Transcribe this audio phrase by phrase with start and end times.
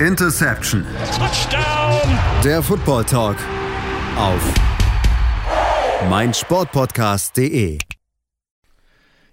[0.00, 0.84] Interception.
[1.16, 2.18] Touchdown.
[2.44, 3.36] Der Football Talk
[4.18, 4.42] auf
[6.10, 7.78] meinsportpodcast.de.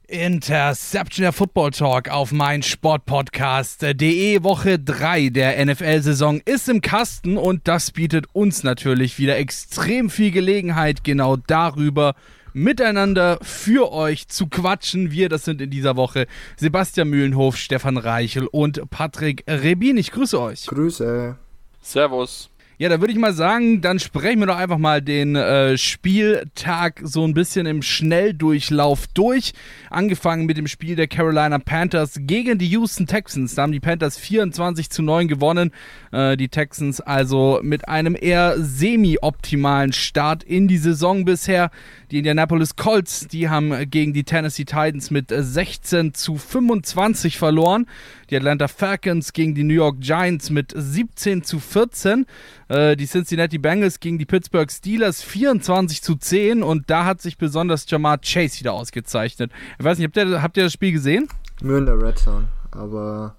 [0.07, 4.44] Interception der Football Talk auf meinsportpodcast.de.
[4.44, 10.32] Woche 3 der NFL-Saison ist im Kasten und das bietet uns natürlich wieder extrem viel
[10.32, 12.16] Gelegenheit, genau darüber
[12.54, 15.12] miteinander für euch zu quatschen.
[15.12, 16.27] Wir, das sind in dieser Woche
[16.58, 19.98] Sebastian Mühlenhof, Stefan Reichel und Patrick Rebin.
[19.98, 20.67] Ich grüße euch.
[20.67, 21.38] Grüße.
[21.81, 22.49] Servus.
[22.83, 26.99] Ja, da würde ich mal sagen, dann sprechen wir doch einfach mal den äh, Spieltag
[27.01, 29.53] so ein bisschen im Schnelldurchlauf durch.
[29.89, 33.55] Angefangen mit dem Spiel der Carolina Panthers gegen die Houston Texans.
[33.55, 35.71] Da haben die Panthers 24 zu 9 gewonnen.
[36.11, 41.71] Äh, die Texans also mit einem eher semi-optimalen Start in die Saison bisher.
[42.11, 47.87] Die Indianapolis Colts, die haben gegen die Tennessee Titans mit 16 zu 25 verloren.
[48.33, 52.25] Die Atlanta Falcons gegen die New York Giants mit 17 zu 14.
[52.67, 56.63] Äh, die Cincinnati Bengals gegen die Pittsburgh Steelers 24 zu 10.
[56.63, 59.51] Und da hat sich besonders Jamar Chase wieder ausgezeichnet.
[59.77, 61.27] Ich weiß nicht, habt ihr, habt ihr das Spiel gesehen?
[61.62, 62.48] Nur in der Red Zone.
[62.71, 63.35] Aber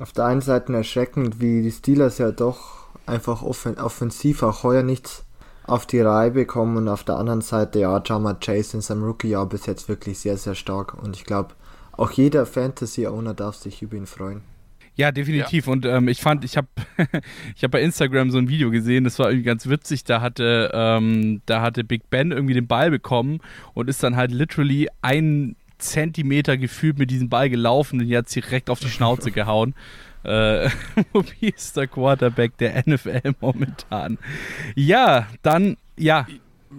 [0.00, 4.82] auf der einen Seite erschreckend, wie die Steelers ja doch einfach offen offensiv auch heuer
[4.82, 5.24] nichts
[5.64, 9.44] auf die Reihe bekommen und auf der anderen Seite, ja, Jamar Chase in seinem Rookie-Jahr
[9.44, 11.50] bis jetzt wirklich sehr, sehr stark und ich glaube,
[11.98, 14.40] auch jeder Fantasy-Owner darf sich über ihn freuen.
[14.94, 15.66] Ja, definitiv.
[15.66, 15.72] Ja.
[15.72, 16.68] Und ähm, ich fand, ich habe
[17.56, 20.04] ich hab bei Instagram so ein Video gesehen, das war irgendwie ganz witzig.
[20.04, 23.40] Da hatte, ähm, da hatte Big Ben irgendwie den Ball bekommen
[23.74, 28.70] und ist dann halt literally ein Zentimeter gefühlt mit diesem Ball gelaufen und jetzt direkt
[28.70, 29.74] auf die Schnauze gehauen
[30.24, 30.68] äh,
[31.12, 34.18] mobilster Quarterback der NFL momentan.
[34.74, 36.26] Ja, dann, ja.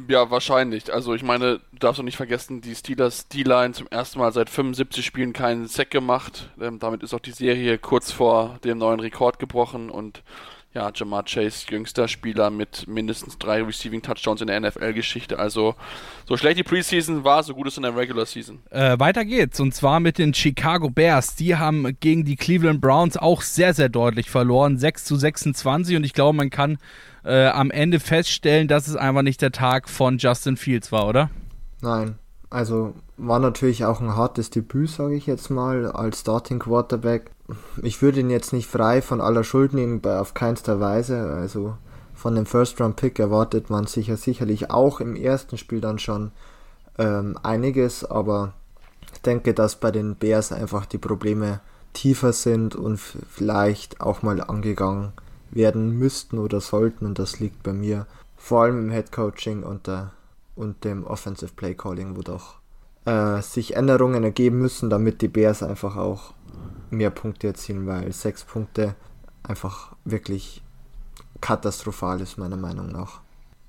[0.08, 0.94] Ja, wahrscheinlich.
[0.94, 4.50] Also ich meine, du darfst auch nicht vergessen, die Steelers D-Line zum ersten Mal seit
[4.50, 6.50] 75 Spielen keinen Sack gemacht.
[6.62, 10.24] Ähm, damit ist auch die Serie kurz vor dem neuen Rekord gebrochen und
[10.74, 15.40] ja, Jamar Chase, jüngster Spieler mit mindestens drei Receiving Touchdowns in der NFL-Geschichte.
[15.40, 15.74] Also,
[16.28, 18.60] so schlecht die Preseason war, so gut ist in der Regular Season.
[18.70, 19.60] Äh, weiter geht's.
[19.60, 21.36] Und zwar mit den Chicago Bears.
[21.36, 24.78] Die haben gegen die Cleveland Browns auch sehr, sehr deutlich verloren.
[24.78, 25.96] 6 zu 26.
[25.96, 26.78] Und ich glaube, man kann
[27.24, 31.30] äh, am Ende feststellen, dass es einfach nicht der Tag von Justin Fields war, oder?
[31.82, 32.16] Nein.
[32.50, 37.32] Also war natürlich auch ein hartes Debüt, sage ich jetzt mal, als Starting Quarterback
[37.82, 41.34] ich würde ihn jetzt nicht frei von aller Schuld nehmen, auf keinster Weise.
[41.34, 41.76] Also
[42.14, 46.32] von dem First-Round-Pick erwartet man sicher sicherlich auch im ersten Spiel dann schon
[46.98, 48.54] ähm, einiges, aber
[49.14, 51.62] ich denke, dass bei den Bears einfach die Probleme
[51.94, 55.14] tiefer sind und vielleicht auch mal angegangen
[55.52, 59.88] werden müssten oder sollten und das liegt bei mir vor allem im Head Coaching und,
[59.88, 60.12] der,
[60.56, 62.56] und dem Offensive Play Calling, wo doch
[63.06, 66.34] äh, sich Änderungen ergeben müssen, damit die Bears einfach auch
[66.90, 68.96] mehr Punkte erzielen, weil sechs Punkte
[69.44, 70.64] einfach wirklich
[71.42, 73.22] katastrophal ist, meiner Meinung nach.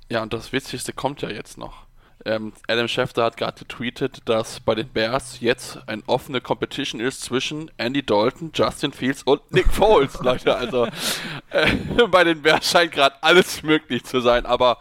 [0.09, 1.87] Ja, und das Witzigste kommt ja jetzt noch.
[2.25, 7.23] Ähm, Adam Schefter hat gerade getweetet, dass bei den Bears jetzt eine offene Competition ist
[7.23, 10.55] zwischen Andy Dalton, Justin Fields und Nick Foles, Leute.
[10.55, 10.87] Also
[11.51, 11.67] äh,
[12.11, 14.79] bei den Bears scheint gerade alles möglich zu sein, aber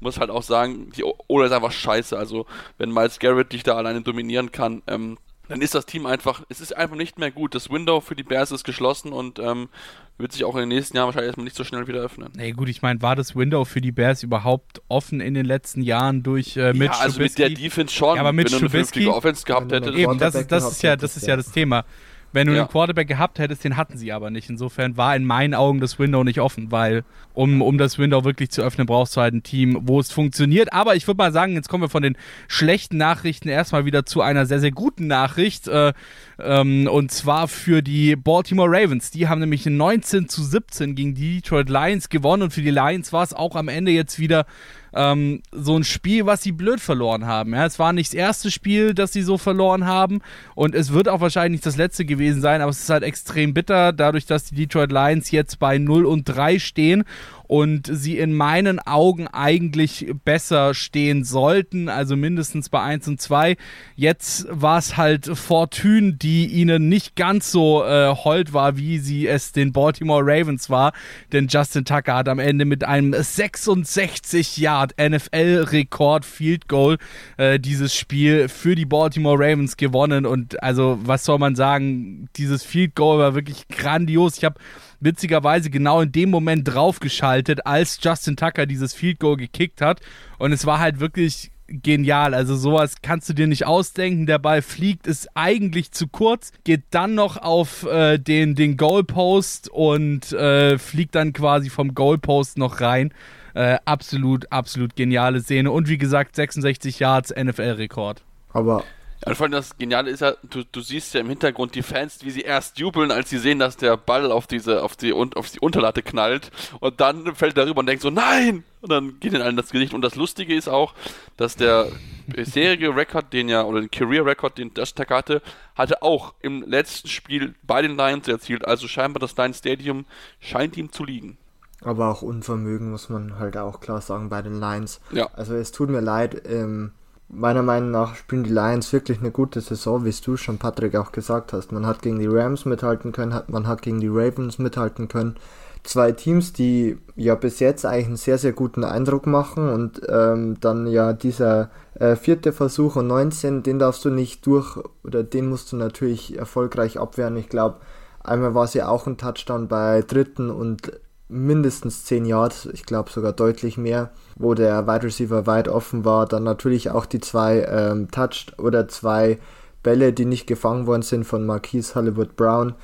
[0.00, 2.18] muss halt auch sagen, die Ola ist einfach scheiße.
[2.18, 5.16] Also wenn Miles Garrett dich da alleine dominieren kann, ähm,
[5.52, 7.54] dann ist das Team einfach, es ist einfach nicht mehr gut.
[7.54, 9.68] Das Window für die Bears ist geschlossen und ähm,
[10.16, 12.30] wird sich auch in den nächsten Jahren wahrscheinlich erstmal nicht so schnell wieder öffnen.
[12.34, 15.82] Nee, gut, ich meine, war das Window für die Bears überhaupt offen in den letzten
[15.82, 17.42] Jahren durch äh, Mitch Ja, also Trubisky?
[17.42, 18.14] mit der Defense schon.
[18.16, 19.92] Ja, aber mit Trubisky, Offense gehabt hätte.
[19.92, 21.84] Eben, das das ist ja, das ist ja das Thema.
[22.32, 22.60] Wenn du ja.
[22.60, 24.48] einen Quarterback gehabt hättest, den hatten sie aber nicht.
[24.48, 27.04] Insofern war in meinen Augen das Window nicht offen, weil
[27.34, 30.72] um, um das Window wirklich zu öffnen, brauchst du halt ein Team, wo es funktioniert.
[30.72, 32.16] Aber ich würde mal sagen, jetzt kommen wir von den
[32.48, 35.68] schlechten Nachrichten erstmal wieder zu einer sehr, sehr guten Nachricht.
[35.68, 35.92] Äh,
[36.38, 39.10] ähm, und zwar für die Baltimore Ravens.
[39.10, 42.44] Die haben nämlich 19 zu 17 gegen die Detroit Lions gewonnen.
[42.44, 44.46] Und für die Lions war es auch am Ende jetzt wieder
[44.94, 47.54] ähm, so ein Spiel, was sie blöd verloren haben.
[47.54, 50.20] Ja, es war nicht das erste Spiel, das sie so verloren haben
[50.54, 53.54] und es wird auch wahrscheinlich nicht das letzte gewesen sein, aber es ist halt extrem
[53.54, 57.04] bitter, dadurch, dass die Detroit Lions jetzt bei 0 und 3 stehen
[57.52, 63.58] und sie in meinen Augen eigentlich besser stehen sollten, also mindestens bei 1 und 2.
[63.94, 69.28] Jetzt war es halt Fortune, die ihnen nicht ganz so äh, hold war, wie sie
[69.28, 70.94] es den Baltimore Ravens war,
[71.30, 76.96] denn Justin Tucker hat am Ende mit einem 66 Yard NFL-Rekord Field Goal
[77.36, 82.62] äh, dieses Spiel für die Baltimore Ravens gewonnen und also was soll man sagen, dieses
[82.62, 84.38] Field Goal war wirklich grandios.
[84.38, 84.58] Ich habe
[85.02, 90.00] witzigerweise genau in dem Moment draufgeschaltet, als Justin Tucker dieses Field Goal gekickt hat.
[90.38, 92.34] Und es war halt wirklich genial.
[92.34, 94.26] Also sowas kannst du dir nicht ausdenken.
[94.26, 99.68] Der Ball fliegt, ist eigentlich zu kurz, geht dann noch auf äh, den, den Goalpost
[99.70, 103.12] und äh, fliegt dann quasi vom Goalpost noch rein.
[103.54, 105.70] Äh, absolut, absolut geniale Szene.
[105.70, 108.22] Und wie gesagt, 66 Yards NFL-Rekord.
[108.52, 108.84] Aber
[109.26, 112.24] ja, vor allem das Geniale ist ja, du, du siehst ja im Hintergrund die Fans,
[112.24, 115.50] wie sie erst jubeln, als sie sehen, dass der Ball auf diese, auf die, auf
[115.50, 118.64] die Unterlatte knallt und dann fällt er rüber und denkt so, nein!
[118.80, 119.94] Und dann geht ihnen allen das Gesicht.
[119.94, 120.94] Und das Lustige ist auch,
[121.36, 121.86] dass der
[122.26, 125.40] bisherige Rekord, den ja, oder den Career-Rekord, den das Tag hatte,
[125.76, 128.66] hatte auch im letzten Spiel bei den Lions erzielt.
[128.66, 130.04] Also scheinbar das Lions Stadium
[130.40, 131.38] scheint ihm zu liegen.
[131.84, 135.00] Aber auch Unvermögen muss man halt auch klar sagen bei den Lions.
[135.12, 135.28] Ja.
[135.32, 136.92] Also es tut mir leid, ähm,
[137.32, 141.12] meiner Meinung nach spielen die Lions wirklich eine gute Saison, wie du schon, Patrick, auch
[141.12, 141.72] gesagt hast.
[141.72, 145.36] Man hat gegen die Rams mithalten können, hat, man hat gegen die Ravens mithalten können.
[145.82, 150.60] Zwei Teams, die ja bis jetzt eigentlich einen sehr, sehr guten Eindruck machen und ähm,
[150.60, 155.48] dann ja dieser äh, vierte Versuch und 19, den darfst du nicht durch oder den
[155.48, 157.36] musst du natürlich erfolgreich abwehren.
[157.36, 157.78] Ich glaube,
[158.22, 160.92] einmal war es ja auch ein Touchdown bei dritten und
[161.32, 166.26] mindestens 10 Yards, ich glaube sogar deutlich mehr, wo der Wide Receiver weit offen war.
[166.26, 169.38] Dann natürlich auch die zwei ähm, Touched oder zwei
[169.82, 172.74] Bälle, die nicht gefangen worden sind von Marquise Hollywood Brown.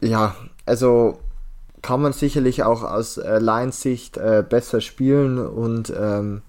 [0.00, 0.34] Ja,
[0.66, 1.18] also
[1.82, 6.42] kann man sicherlich auch aus äh, Lions Sicht äh, besser spielen und ähm,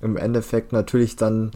[0.00, 1.52] im Endeffekt natürlich dann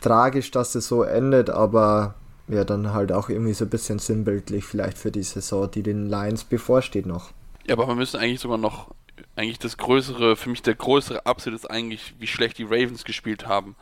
[0.00, 2.14] tragisch, dass es so endet, aber
[2.48, 6.06] ja, dann halt auch irgendwie so ein bisschen sinnbildlich vielleicht für die Saison, die den
[6.10, 7.30] Lions bevorsteht noch.
[7.66, 8.94] Ja, aber wir müssen eigentlich sogar noch,
[9.36, 13.46] eigentlich das größere, für mich der größere Upset ist eigentlich, wie schlecht die Ravens gespielt
[13.46, 13.74] haben.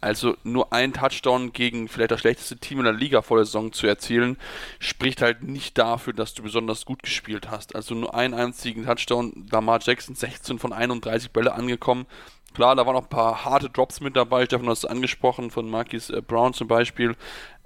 [0.00, 3.72] Also nur ein Touchdown gegen vielleicht das schlechteste Team in der Liga vor der Saison
[3.72, 4.38] zu erzielen,
[4.78, 7.76] spricht halt nicht dafür, dass du besonders gut gespielt hast.
[7.76, 12.06] Also nur einen einzigen Touchdown, Lamar Jackson 16 von 31 Bälle angekommen.
[12.54, 14.46] Klar, da waren noch ein paar harte Drops mit dabei.
[14.46, 17.14] Stefan hat es angesprochen, von Marquis äh, Brown zum Beispiel.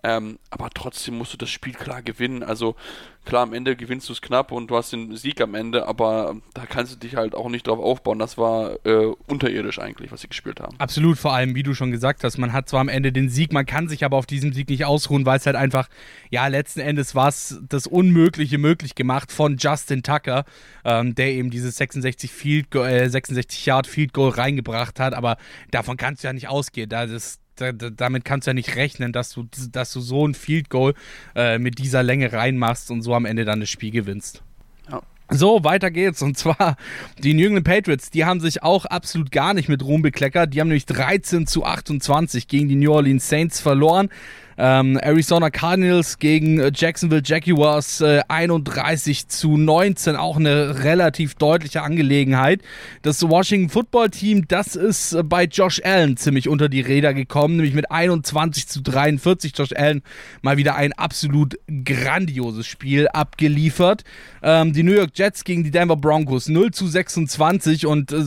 [0.05, 2.43] Ähm, aber trotzdem musst du das Spiel klar gewinnen.
[2.43, 2.77] Also
[3.25, 6.37] klar, am Ende gewinnst du es knapp und du hast den Sieg am Ende, aber
[6.53, 8.19] da kannst du dich halt auch nicht drauf aufbauen.
[8.19, 10.77] Das war äh, unterirdisch eigentlich, was sie gespielt haben.
[10.79, 13.55] Absolut, vor allem, wie du schon gesagt hast, man hat zwar am Ende den Sieg,
[13.55, 15.89] man kann sich aber auf diesem Sieg nicht ausruhen, weil es halt einfach,
[16.29, 20.45] ja, letzten Endes war es das Unmögliche möglich gemacht von Justin Tucker,
[20.85, 25.39] ähm, der eben dieses 66 Field, äh, 66 Yard Field Goal reingebracht hat, aber
[25.71, 26.91] davon kannst du ja nicht ausgehen.
[26.91, 30.27] Da das, da, da, damit kannst du ja nicht rechnen, dass du, dass du so
[30.27, 30.95] ein Field Goal
[31.35, 34.43] äh, mit dieser Länge reinmachst und so am Ende dann das Spiel gewinnst.
[34.91, 35.03] Ja.
[35.31, 36.23] So, weiter geht's.
[36.23, 36.77] Und zwar
[37.19, 40.53] die New England Patriots, die haben sich auch absolut gar nicht mit Ruhm bekleckert.
[40.53, 44.11] Die haben nämlich 13 zu 28 gegen die New Orleans Saints verloren.
[44.57, 51.83] Ähm, Arizona Cardinals gegen äh, Jacksonville Jaguars äh, 31 zu 19, auch eine relativ deutliche
[51.83, 52.63] Angelegenheit.
[53.03, 57.57] Das Washington Football Team, das ist äh, bei Josh Allen ziemlich unter die Räder gekommen,
[57.57, 59.53] nämlich mit 21 zu 43.
[59.57, 60.03] Josh Allen
[60.43, 64.05] mal wieder ein absolut grandioses Spiel abgeliefert.
[64.43, 68.25] Ähm, die New York Jets gegen die Denver Broncos 0 zu 26 und äh,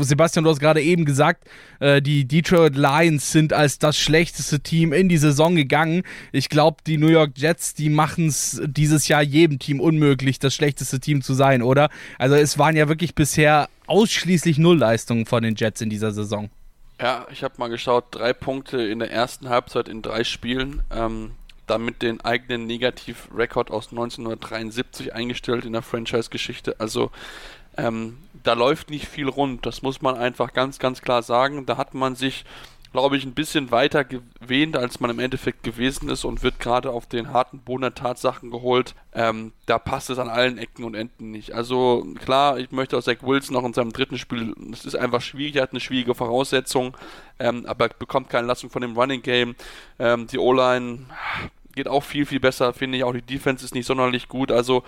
[0.00, 1.48] Sebastian, du hast gerade eben gesagt,
[1.80, 6.02] äh, die Detroit Lions sind als das schlechteste Team in die Saison gegangen.
[6.32, 10.54] Ich glaube, die New York Jets, die machen es dieses Jahr jedem Team unmöglich, das
[10.54, 11.90] schlechteste Team zu sein, oder?
[12.18, 16.50] Also es waren ja wirklich bisher ausschließlich Nullleistungen von den Jets in dieser Saison.
[17.00, 20.82] Ja, ich habe mal geschaut, drei Punkte in der ersten Halbzeit in drei Spielen.
[20.90, 21.32] Ähm,
[21.68, 26.76] damit den eigenen Negativrekord aus 1973 eingestellt in der Franchise-Geschichte.
[26.78, 27.10] Also
[27.76, 31.66] ähm, da läuft nicht viel rund, das muss man einfach ganz, ganz klar sagen.
[31.66, 32.44] Da hat man sich
[32.92, 36.90] glaube ich, ein bisschen weiter gewähnt, als man im Endeffekt gewesen ist und wird gerade
[36.90, 38.94] auf den harten Boden der Tatsachen geholt.
[39.12, 41.52] Ähm, da passt es an allen Ecken und Enden nicht.
[41.52, 45.20] Also klar, ich möchte auch Zach Wilson noch in seinem dritten Spiel, es ist einfach
[45.20, 46.96] schwierig, er hat eine schwierige Voraussetzung,
[47.38, 49.54] ähm, aber er bekommt keine Lassung von dem Running Game.
[49.98, 51.06] Ähm, die O-Line
[51.78, 53.04] geht auch viel, viel besser, finde ich.
[53.04, 54.50] Auch die Defense ist nicht sonderlich gut.
[54.50, 54.82] Also,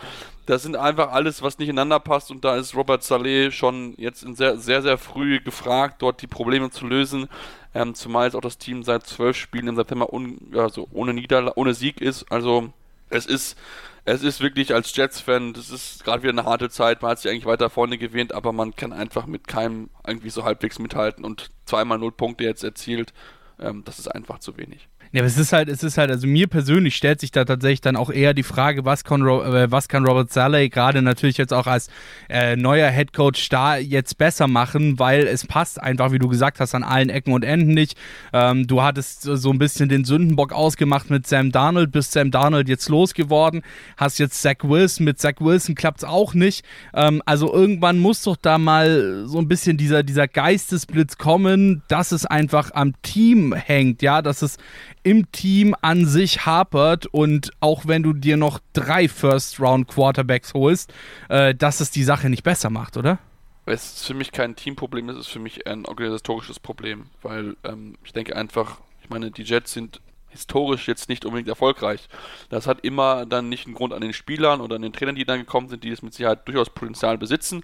[0.47, 2.31] das sind einfach alles, was nicht ineinander passt.
[2.31, 6.71] Und da ist Robert Saleh schon jetzt sehr, sehr, sehr früh gefragt, dort die Probleme
[6.71, 7.29] zu lösen.
[7.75, 11.53] Ähm, zumal jetzt auch das Team seit zwölf Spielen im September un, also ohne, Niederla
[11.55, 12.31] ohne Sieg ist.
[12.33, 12.73] Also,
[13.09, 13.57] es ist
[14.05, 17.31] es ist wirklich als Jets-Fan, das ist gerade wieder eine harte Zeit, man hat sich
[17.31, 21.51] eigentlich weiter vorne gewähnt, aber man kann einfach mit keinem irgendwie so halbwegs mithalten und
[21.65, 23.13] zweimal null Punkte jetzt erzielt,
[23.61, 24.89] ähm, das ist einfach zu wenig.
[25.13, 27.81] Ja, aber es ist halt, es ist halt, also mir persönlich stellt sich da tatsächlich
[27.81, 31.53] dann auch eher die Frage, was kann, äh, was kann Robert Saleh gerade natürlich jetzt
[31.53, 31.89] auch als
[32.29, 36.77] äh, neuer Headcoach da jetzt besser machen, weil es passt einfach, wie du gesagt hast,
[36.77, 37.99] an allen Ecken und Enden nicht.
[38.33, 42.69] Ähm, du hattest so ein bisschen den Sündenbock ausgemacht mit Sam Darnold, bist Sam Darnold
[42.69, 43.63] jetzt losgeworden,
[43.97, 46.65] hast jetzt Zach Wilson, mit Zach Wilson klappt es auch nicht.
[46.95, 52.13] Ähm, also irgendwann muss doch da mal so ein bisschen dieser, dieser Geistesblitz kommen, dass
[52.13, 54.57] es einfach am Team hängt, ja, dass es
[55.03, 60.93] im Team an sich hapert und auch wenn du dir noch drei First-Round-Quarterbacks holst,
[61.29, 63.19] äh, dass es die Sache nicht besser macht, oder?
[63.67, 67.97] Es ist für mich kein Teamproblem, es ist für mich ein organisatorisches Problem, weil ähm,
[68.05, 72.09] ich denke einfach, ich meine, die Jets sind historisch jetzt nicht unbedingt erfolgreich.
[72.49, 75.25] Das hat immer dann nicht einen Grund an den Spielern oder an den Trainern, die
[75.25, 77.63] dann gekommen sind, die es mit Sicherheit durchaus Potenzial besitzen.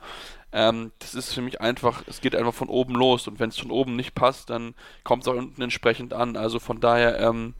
[0.52, 3.58] Ähm, das ist für mich einfach, es geht einfach von oben los und wenn es
[3.58, 6.36] von oben nicht passt, dann kommt es auch unten entsprechend an.
[6.36, 7.54] Also von daher, ähm,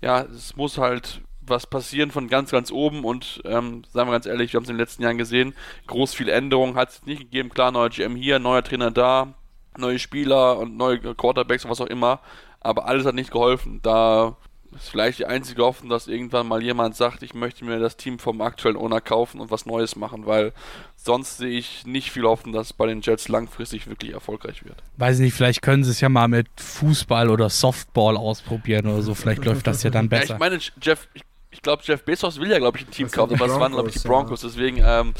[0.00, 4.26] ja, es muss halt was passieren von ganz, ganz oben und ähm, sagen wir ganz
[4.26, 5.54] ehrlich, wir haben es in den letzten Jahren gesehen,
[5.86, 7.50] groß viel Änderungen hat es nicht gegeben.
[7.50, 9.34] Klar, neuer GM hier, neuer Trainer da,
[9.76, 12.20] neue Spieler und neue Quarterbacks und was auch immer
[12.64, 13.80] aber alles hat nicht geholfen.
[13.82, 14.36] Da
[14.74, 18.18] ist vielleicht die einzige Hoffnung, dass irgendwann mal jemand sagt, ich möchte mir das Team
[18.18, 20.52] vom aktuellen Owner kaufen und was Neues machen, weil
[20.96, 24.82] sonst sehe ich nicht viel Hoffnung, dass es bei den Jets langfristig wirklich erfolgreich wird.
[24.96, 29.14] Weiß nicht, vielleicht können sie es ja mal mit Fußball oder Softball ausprobieren oder so.
[29.14, 30.24] Vielleicht läuft das ja dann besser.
[30.24, 33.10] Ja, ich meine, Jeff, ich, ich glaube, Jeff Bezos will ja, glaube ich, ein Team
[33.10, 34.42] kaufen, aber es waren, glaube ich, die Broncos.
[34.42, 34.48] Ja.
[34.48, 35.14] Deswegen, ähm,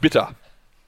[0.00, 0.34] bitter.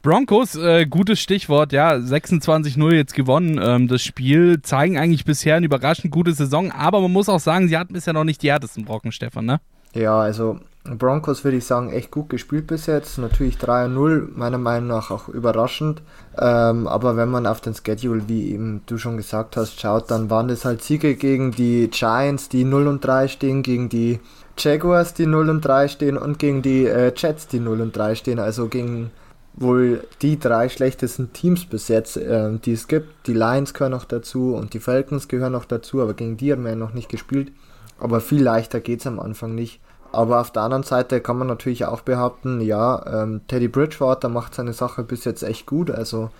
[0.07, 3.59] Broncos, äh, gutes Stichwort, ja, 26-0 jetzt gewonnen.
[3.61, 7.67] Ähm, das Spiel zeigen eigentlich bisher eine überraschend gute Saison, aber man muss auch sagen,
[7.67, 9.61] sie hatten bisher noch nicht die härtesten Brocken, Stefan, ne?
[9.95, 13.19] Ja, also Broncos würde ich sagen, echt gut gespielt bis jetzt.
[13.19, 16.03] Natürlich 3-0, meiner Meinung nach auch überraschend.
[16.39, 20.31] Ähm, aber wenn man auf den Schedule, wie eben du schon gesagt hast, schaut, dann
[20.31, 24.21] waren das halt Siege gegen die Giants, die 0 und 3 stehen, gegen die
[24.57, 28.15] Jaguars, die 0 und 3 stehen und gegen die äh, Jets, die 0 und 3
[28.15, 28.39] stehen.
[28.39, 29.11] Also gegen
[29.57, 33.27] wohl die drei schlechtesten Teams bis jetzt, äh, die es gibt.
[33.27, 36.65] Die Lions gehören noch dazu und die Falcons gehören noch dazu, aber gegen die haben
[36.65, 37.53] wir ja noch nicht gespielt.
[37.99, 39.81] Aber viel leichter geht es am Anfang nicht.
[40.13, 44.55] Aber auf der anderen Seite kann man natürlich auch behaupten, ja, ähm, Teddy Bridgewater macht
[44.55, 45.91] seine Sache bis jetzt echt gut.
[45.91, 46.31] Also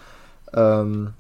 [0.53, 1.15] ähm,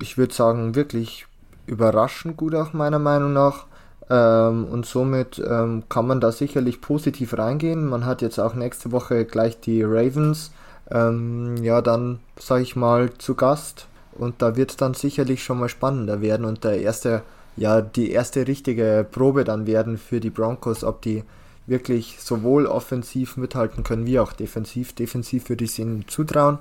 [0.00, 1.26] ich würde sagen, wirklich
[1.66, 3.66] überraschend gut auch meiner Meinung nach.
[4.08, 7.88] Ähm, und somit ähm, kann man da sicherlich positiv reingehen.
[7.88, 10.52] Man hat jetzt auch nächste Woche gleich die Ravens
[10.90, 15.58] ähm, ja, dann sage ich mal zu Gast und da wird es dann sicherlich schon
[15.58, 17.22] mal spannender werden und der erste,
[17.56, 21.24] ja, die erste richtige Probe dann werden für die Broncos, ob die
[21.66, 24.92] wirklich sowohl offensiv mithalten können wie auch defensiv.
[24.94, 26.58] Defensiv würde ich es ihnen zutrauen.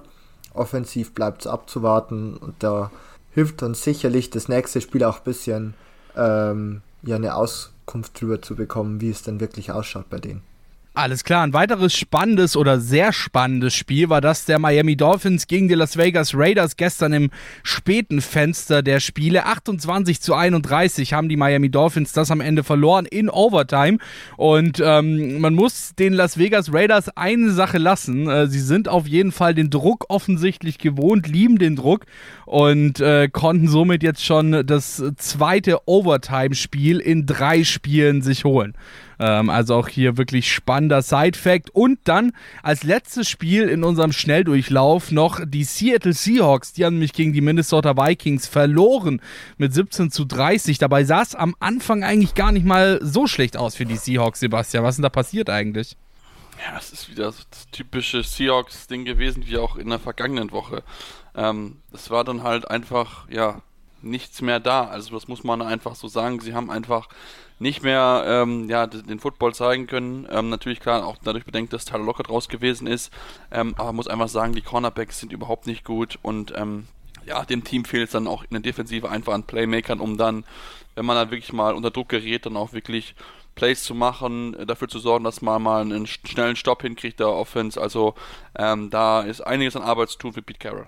[0.54, 2.92] Offensiv bleibt es abzuwarten und da
[3.34, 5.74] hilft uns sicherlich das nächste Spiel auch ein bisschen
[6.16, 10.42] ähm, ja, eine Auskunft drüber zu bekommen, wie es denn wirklich ausschaut bei denen.
[10.98, 15.68] Alles klar, ein weiteres spannendes oder sehr spannendes Spiel war das der Miami Dolphins gegen
[15.68, 17.32] die Las Vegas Raiders gestern im
[17.64, 19.46] späten Fenster der Spiele.
[19.46, 23.98] 28 zu 31 haben die Miami Dolphins das am Ende verloren in Overtime.
[24.38, 28.30] Und ähm, man muss den Las Vegas Raiders eine Sache lassen.
[28.30, 32.06] Äh, sie sind auf jeden Fall den Druck offensichtlich gewohnt, lieben den Druck
[32.46, 38.78] und äh, konnten somit jetzt schon das zweite Overtime-Spiel in drei Spielen sich holen.
[39.20, 41.70] Ähm, also auch hier wirklich spannender Side-Fact.
[41.72, 46.74] Und dann als letztes Spiel in unserem Schnelldurchlauf noch die Seattle Seahawks.
[46.74, 49.22] Die haben nämlich gegen die Minnesota Vikings verloren
[49.58, 50.78] mit 17 zu 30.
[50.78, 54.40] Dabei sah es am Anfang eigentlich gar nicht mal so schlecht aus für die Seahawks,
[54.40, 54.84] Sebastian.
[54.84, 55.96] Was ist denn da passiert eigentlich?
[56.66, 60.84] Ja, es ist wieder das typische Seahawks-Ding gewesen, wie auch in der vergangenen Woche.
[61.36, 63.62] Ähm, es war dann halt einfach, ja,
[64.06, 64.86] nichts mehr da.
[64.86, 66.40] Also das muss man einfach so sagen.
[66.40, 67.10] Sie haben einfach
[67.60, 70.28] nicht mehr ähm, ja, den Football zeigen können.
[70.30, 73.12] Ähm, natürlich klar, auch dadurch bedenkt, dass Tyler Lockett raus gewesen ist.
[73.52, 76.88] Ähm, aber muss einfach sagen, die Cornerbacks sind überhaupt nicht gut und ähm,
[77.26, 80.44] ja, dem Team fehlt es dann auch in der Defensive einfach an Playmakern, um dann,
[80.96, 83.16] wenn man dann wirklich mal unter Druck gerät, dann auch wirklich
[83.56, 87.30] Plays zu machen, äh, dafür zu sorgen, dass man mal einen schnellen Stopp hinkriegt der
[87.30, 87.82] Offense.
[87.82, 88.16] Also
[88.58, 90.88] ähm, da ist einiges an Arbeit zu tun für Pete Carroll.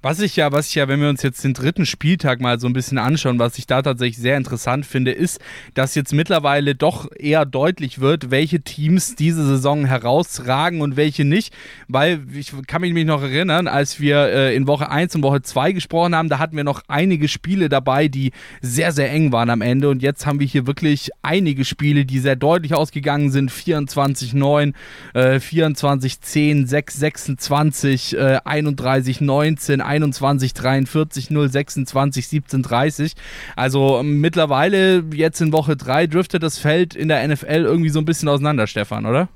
[0.00, 2.68] Was ich ja, was ich ja, wenn wir uns jetzt den dritten Spieltag mal so
[2.68, 5.40] ein bisschen anschauen, was ich da tatsächlich sehr interessant finde, ist,
[5.74, 11.52] dass jetzt mittlerweile doch eher deutlich wird, welche Teams diese Saison herausragen und welche nicht.
[11.88, 15.72] Weil ich kann mich noch erinnern, als wir äh, in Woche 1 und Woche 2
[15.72, 19.62] gesprochen haben, da hatten wir noch einige Spiele dabei, die sehr, sehr eng waren am
[19.62, 19.88] Ende.
[19.88, 23.50] Und jetzt haben wir hier wirklich einige Spiele, die sehr deutlich ausgegangen sind.
[23.50, 24.74] 24-9,
[25.14, 33.14] äh, 24-10, 6-26, äh, 31-19, 21, 43, 0, 26, 17, 30.
[33.56, 37.98] Also ähm, mittlerweile jetzt in Woche 3 driftet das Feld in der NFL irgendwie so
[37.98, 39.28] ein bisschen auseinander, Stefan, oder?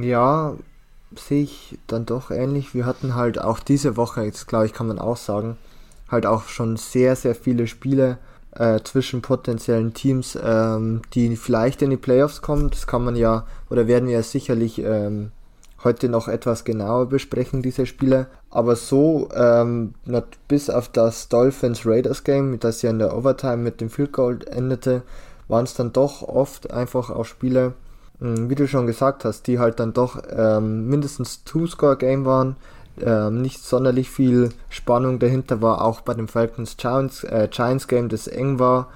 [0.00, 0.54] Ja,
[1.14, 2.74] sehe ich dann doch ähnlich.
[2.74, 5.56] Wir hatten halt auch diese Woche, jetzt glaube ich, kann man auch sagen,
[6.08, 8.18] halt auch schon sehr, sehr viele Spiele
[8.54, 12.70] äh, zwischen potenziellen Teams, ähm, die vielleicht in die Playoffs kommen.
[12.70, 15.30] Das kann man ja, oder werden wir ja sicherlich ähm,
[15.84, 18.26] heute noch etwas genauer besprechen, diese Spiele.
[18.50, 19.94] Aber so, ähm,
[20.48, 25.02] bis auf das Dolphins-Raiders-Game, das ja in der Overtime mit dem Field Goal endete,
[25.48, 27.74] waren es dann doch oft einfach auch Spiele,
[28.20, 32.56] hm, wie du schon gesagt hast, die halt dann doch ähm, mindestens Two-Score-Game waren,
[33.00, 38.08] ähm, nicht sonderlich viel Spannung dahinter war, auch bei dem Falcons Giants, äh, Giants Game,
[38.08, 38.88] das eng war,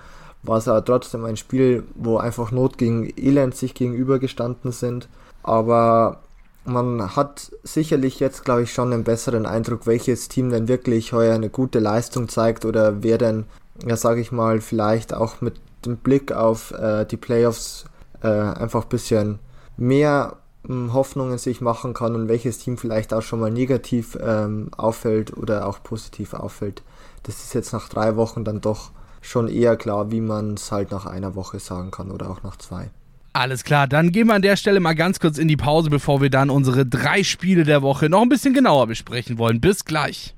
[0.45, 5.09] war es aber trotzdem ein Spiel, wo einfach Not gegen Elend sich gegenübergestanden sind.
[5.43, 6.21] Aber
[6.65, 11.35] man hat sicherlich jetzt, glaube ich, schon einen besseren Eindruck, welches Team denn wirklich heuer
[11.35, 13.45] eine gute Leistung zeigt oder wer denn,
[13.87, 15.55] ja, sage ich mal, vielleicht auch mit
[15.85, 17.85] dem Blick auf äh, die Playoffs
[18.23, 19.39] äh, einfach ein bisschen
[19.77, 25.37] mehr Hoffnungen sich machen kann und welches Team vielleicht auch schon mal negativ ähm, auffällt
[25.37, 26.83] oder auch positiv auffällt.
[27.25, 28.91] Das ist jetzt nach drei Wochen dann doch
[29.21, 32.57] schon eher klar, wie man es halt nach einer Woche sagen kann oder auch nach
[32.57, 32.91] zwei.
[33.37, 36.23] Alles klar, dann gehen wir an der Stelle mal ganz kurz in die Pause, bevor
[36.23, 39.61] wir dann unsere drei Spiele der Woche noch ein bisschen genauer besprechen wollen.
[39.61, 40.34] Bis gleich.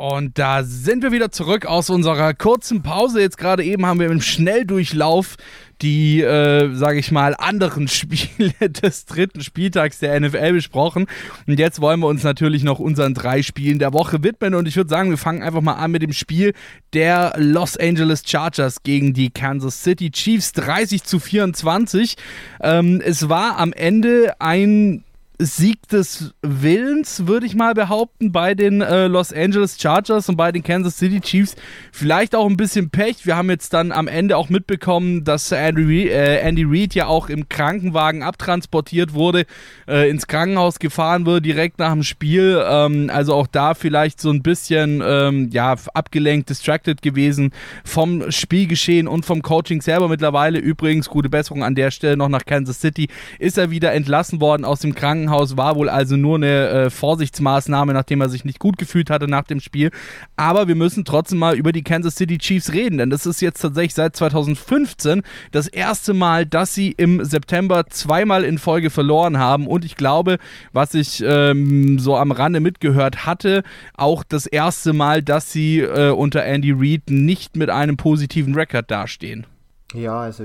[0.00, 3.20] Und da sind wir wieder zurück aus unserer kurzen Pause.
[3.20, 5.36] Jetzt gerade eben haben wir im Schnelldurchlauf
[5.82, 11.06] die, äh, sage ich mal, anderen Spiele des dritten Spieltags der NFL besprochen.
[11.46, 14.54] Und jetzt wollen wir uns natürlich noch unseren drei Spielen der Woche widmen.
[14.54, 16.54] Und ich würde sagen, wir fangen einfach mal an mit dem Spiel
[16.94, 22.16] der Los Angeles Chargers gegen die Kansas City Chiefs 30 zu 24.
[22.62, 25.04] Ähm, es war am Ende ein
[25.42, 30.52] Sieg des Willens, würde ich mal behaupten, bei den äh, Los Angeles Chargers und bei
[30.52, 31.56] den Kansas City Chiefs.
[31.92, 33.24] Vielleicht auch ein bisschen Pech.
[33.24, 37.30] Wir haben jetzt dann am Ende auch mitbekommen, dass Andy, äh, Andy Reid ja auch
[37.30, 39.46] im Krankenwagen abtransportiert wurde,
[39.88, 42.62] äh, ins Krankenhaus gefahren wurde, direkt nach dem Spiel.
[42.68, 49.08] Ähm, also auch da vielleicht so ein bisschen ähm, ja, abgelenkt, distracted gewesen vom Spielgeschehen
[49.08, 50.58] und vom Coaching selber mittlerweile.
[50.58, 53.08] Übrigens, gute Besserung an der Stelle noch nach Kansas City.
[53.38, 56.90] Ist er wieder entlassen worden aus dem Krankenhaus Krankenhaus, war wohl also nur eine äh,
[56.90, 59.90] Vorsichtsmaßnahme, nachdem er sich nicht gut gefühlt hatte nach dem Spiel.
[60.36, 63.60] Aber wir müssen trotzdem mal über die Kansas City Chiefs reden, denn das ist jetzt
[63.60, 65.22] tatsächlich seit 2015
[65.52, 69.66] das erste Mal, dass sie im September zweimal in Folge verloren haben.
[69.66, 70.38] Und ich glaube,
[70.72, 73.62] was ich ähm, so am Rande mitgehört hatte,
[73.94, 78.90] auch das erste Mal, dass sie äh, unter Andy Reid nicht mit einem positiven Rekord
[78.90, 79.46] dastehen.
[79.94, 80.44] Ja, also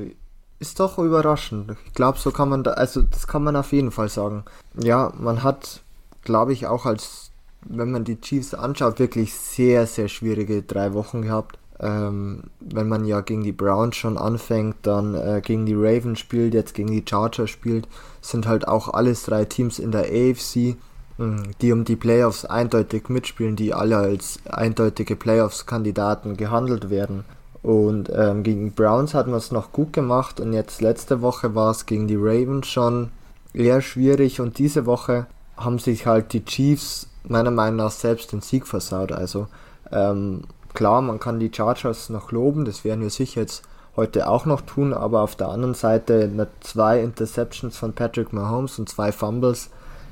[0.59, 1.75] ist doch überraschend.
[1.85, 4.45] Ich glaube, so kann man da, also das kann man auf jeden Fall sagen.
[4.81, 5.81] Ja, man hat,
[6.23, 11.23] glaube ich, auch als, wenn man die Chiefs anschaut, wirklich sehr, sehr schwierige drei Wochen
[11.23, 11.59] gehabt.
[11.77, 16.53] Ähm, wenn man ja gegen die Browns schon anfängt, dann äh, gegen die Ravens spielt,
[16.53, 17.89] jetzt gegen die Chargers spielt,
[18.21, 20.77] sind halt auch alles drei Teams in der AFC,
[21.17, 27.25] hm, die um die Playoffs eindeutig mitspielen, die alle als eindeutige Playoffs-Kandidaten gehandelt werden.
[27.65, 31.71] Und ähm, gegen Browns hatten wir es noch gut gemacht und jetzt letzte Woche war
[31.71, 33.09] es gegen die Ravens schon
[33.55, 35.25] eher schwierig und diese Woche
[35.57, 39.11] haben sich halt die Chiefs meiner Meinung nach selbst den Sieg versaut.
[39.11, 39.47] Also
[39.91, 40.43] ähm,
[40.75, 43.63] klar, man kann die Chargers noch loben, das werden wir sicher jetzt
[43.95, 48.89] heute auch noch tun, aber auf der anderen Seite zwei Interceptions von Patrick Mahomes und
[48.89, 49.71] zwei Fumbles,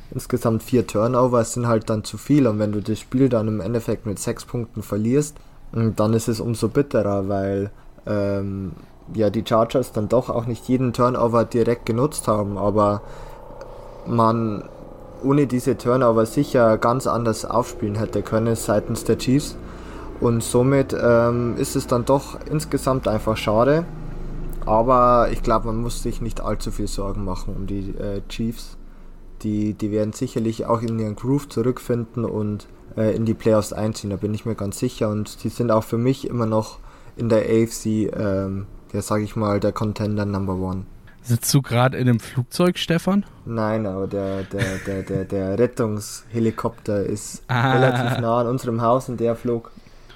[0.09, 3.61] insgesamt vier Turnovers sind halt dann zu viel und wenn du das Spiel dann im
[3.61, 5.37] Endeffekt mit sechs Punkten verlierst,
[5.73, 7.71] und dann ist es umso bitterer, weil
[8.05, 8.73] ähm,
[9.13, 13.01] ja die Chargers dann doch auch nicht jeden Turnover direkt genutzt haben, aber
[14.05, 14.63] man
[15.23, 19.55] ohne diese Turnover sicher ganz anders aufspielen hätte können seitens der Chiefs.
[20.19, 23.85] Und somit ähm, ist es dann doch insgesamt einfach schade.
[24.65, 28.77] Aber ich glaube, man muss sich nicht allzu viel Sorgen machen um die äh, Chiefs.
[29.41, 34.09] Die, die werden sicherlich auch in ihren Groove zurückfinden und äh, in die Playoffs einziehen,
[34.09, 35.09] da bin ich mir ganz sicher.
[35.09, 36.79] Und die sind auch für mich immer noch
[37.15, 40.85] in der AFC, ähm, ja, sage ich mal, der Contender Number One.
[41.21, 43.25] Sitzt du gerade in einem Flugzeug, Stefan?
[43.45, 47.71] Nein, aber der, der, der, der, der Rettungshelikopter ist ah.
[47.73, 49.71] relativ nah an unserem Haus und der flog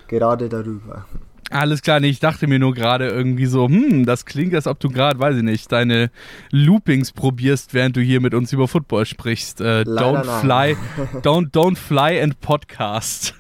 [0.08, 1.06] gerade darüber.
[1.49, 4.79] Alles klar, nee, ich dachte mir nur gerade irgendwie so, hm, das klingt, als ob
[4.79, 6.12] du gerade, weiß ich nicht, deine
[6.51, 9.62] Loopings probierst, während du hier mit uns über Football sprichst.
[9.62, 10.75] Äh, don't nein.
[10.75, 10.77] fly,
[11.21, 13.33] don't, don't fly and podcast.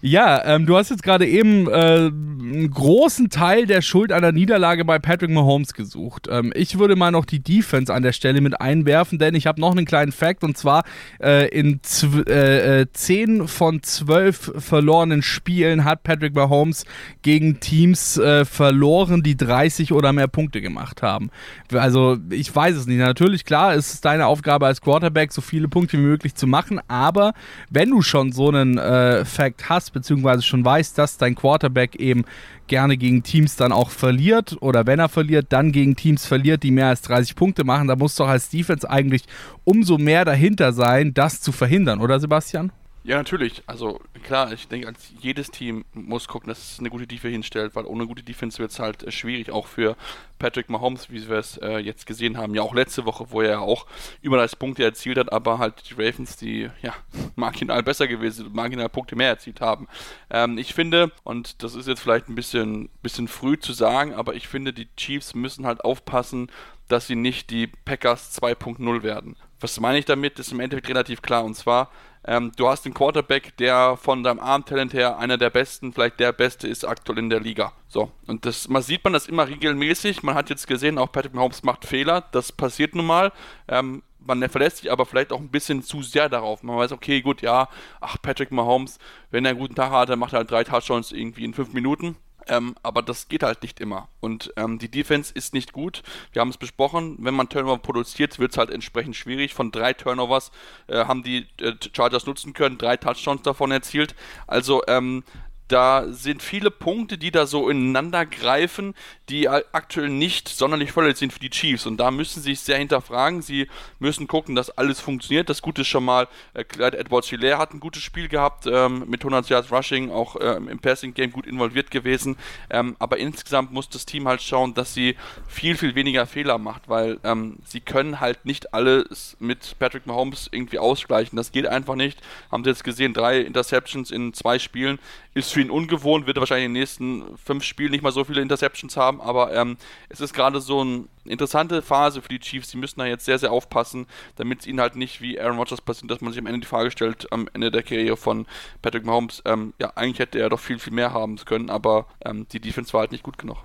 [0.00, 4.84] Ja, ähm, du hast jetzt gerade eben äh, einen großen Teil der Schuld einer Niederlage
[4.84, 6.28] bei Patrick Mahomes gesucht.
[6.30, 9.60] Ähm, ich würde mal noch die Defense an der Stelle mit einwerfen, denn ich habe
[9.60, 10.84] noch einen kleinen Fact und zwar
[11.20, 11.80] äh, in
[12.26, 16.84] äh, 10 äh, von 12 verlorenen Spielen hat Patrick Mahomes
[17.22, 21.30] gegen Teams äh, verloren, die 30 oder mehr Punkte gemacht haben.
[21.72, 22.98] Also ich weiß es nicht.
[22.98, 26.80] Natürlich, klar, ist es deine Aufgabe als Quarterback, so viele Punkte wie möglich zu machen,
[26.88, 27.32] aber
[27.70, 32.24] wenn du schon so einen äh, Fact hast, beziehungsweise schon weißt, dass dein Quarterback eben
[32.66, 36.70] gerne gegen Teams dann auch verliert oder wenn er verliert, dann gegen Teams verliert, die
[36.70, 39.24] mehr als 30 Punkte machen, da muss doch als Defense eigentlich
[39.64, 42.72] umso mehr dahinter sein, das zu verhindern, oder Sebastian?
[43.08, 43.62] Ja, natürlich.
[43.66, 47.74] Also klar, ich denke, als jedes Team muss gucken, dass es eine gute Defense hinstellt,
[47.74, 49.96] weil ohne gute Defense wird es halt äh, schwierig, auch für
[50.38, 52.54] Patrick Mahomes, wie wir es äh, jetzt gesehen haben.
[52.54, 53.86] Ja, auch letzte Woche, wo er ja auch
[54.20, 56.92] über 30 Punkte erzielt hat, aber halt die Ravens, die ja
[57.34, 59.88] marginal besser gewesen sind, marginal Punkte mehr erzielt haben.
[60.28, 64.34] Ähm, ich finde, und das ist jetzt vielleicht ein bisschen, bisschen früh zu sagen, aber
[64.34, 66.52] ich finde, die Chiefs müssen halt aufpassen,
[66.88, 69.36] dass sie nicht die Packers 2.0 werden.
[69.60, 70.38] Was meine ich damit?
[70.38, 71.44] Ist im Endeffekt relativ klar.
[71.44, 71.90] Und zwar,
[72.24, 76.32] ähm, du hast den Quarterback, der von deinem Armtalent her einer der besten, vielleicht der
[76.32, 77.72] beste ist aktuell in der Liga.
[77.88, 80.22] So, und das man sieht man das immer regelmäßig.
[80.22, 82.24] Man hat jetzt gesehen, auch Patrick Mahomes macht Fehler.
[82.32, 83.32] Das passiert nun mal.
[83.66, 86.62] Ähm, man verlässt sich aber vielleicht auch ein bisschen zu sehr darauf.
[86.62, 87.68] Man weiß, okay, gut, ja,
[88.00, 88.98] ach, Patrick Mahomes,
[89.30, 91.72] wenn er einen guten Tag hat, dann macht er halt drei Touchdowns irgendwie in fünf
[91.72, 92.16] Minuten.
[92.48, 94.08] Ähm, aber das geht halt nicht immer.
[94.20, 96.02] Und ähm, die Defense ist nicht gut.
[96.32, 97.16] Wir haben es besprochen.
[97.20, 99.54] Wenn man Turnover produziert, wird es halt entsprechend schwierig.
[99.54, 100.50] Von drei Turnovers
[100.86, 104.14] äh, haben die äh, Chargers nutzen können, drei Touchdowns davon erzielt.
[104.46, 105.24] Also ähm,
[105.68, 108.94] da sind viele Punkte, die da so ineinander greifen,
[109.28, 111.86] die aktuell nicht sonderlich förderlich sind für die Chiefs.
[111.86, 113.42] Und da müssen sie sich sehr hinterfragen.
[113.42, 115.50] Sie müssen gucken, dass alles funktioniert.
[115.50, 119.04] Das Gute ist schon mal, äh, Clyde Edwards Hilaire hat ein gutes Spiel gehabt, ähm,
[119.08, 122.36] mit 100 Yards Rushing, auch ähm, im Passing Game gut involviert gewesen.
[122.70, 126.88] Ähm, aber insgesamt muss das Team halt schauen, dass sie viel, viel weniger Fehler macht,
[126.88, 131.36] weil ähm, sie können halt nicht alles mit Patrick Mahomes irgendwie ausgleichen.
[131.36, 132.20] Das geht einfach nicht.
[132.50, 134.98] Haben sie jetzt gesehen, drei Interceptions in zwei Spielen
[135.34, 138.22] ist für ihn ungewohnt, wird er wahrscheinlich in den nächsten fünf Spielen nicht mal so
[138.22, 139.76] viele Interceptions haben, aber ähm,
[140.08, 142.70] es ist gerade so eine interessante Phase für die Chiefs.
[142.70, 145.80] Die müssen da jetzt sehr, sehr aufpassen, damit es ihnen halt nicht wie Aaron Rodgers
[145.80, 148.46] passiert, dass man sich am Ende die Frage stellt, am Ende der Karriere von
[148.82, 152.46] Patrick Mahomes, ähm, ja, eigentlich hätte er doch viel, viel mehr haben können, aber ähm,
[152.52, 153.58] die Defense war halt nicht gut genug.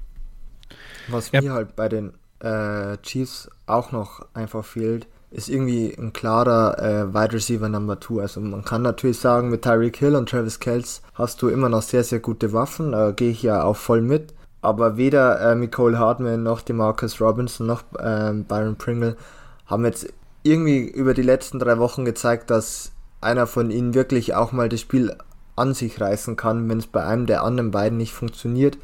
[1.09, 1.41] Was ja.
[1.41, 7.13] mir halt bei den äh, Chiefs auch noch einfach fehlt, ist irgendwie ein klarer äh,
[7.13, 8.21] Wide Receiver Number 2.
[8.21, 11.81] Also man kann natürlich sagen, mit Tyreek Hill und Travis Kells hast du immer noch
[11.81, 12.91] sehr, sehr gute Waffen.
[12.91, 14.33] Da gehe ich ja auch voll mit.
[14.61, 19.17] Aber weder äh, Nicole Hartman noch Demarcus Robinson noch äh, Byron Pringle
[19.65, 20.07] haben jetzt
[20.43, 24.81] irgendwie über die letzten drei Wochen gezeigt, dass einer von ihnen wirklich auch mal das
[24.81, 25.15] Spiel
[25.55, 28.77] an sich reißen kann, wenn es bei einem der anderen beiden nicht funktioniert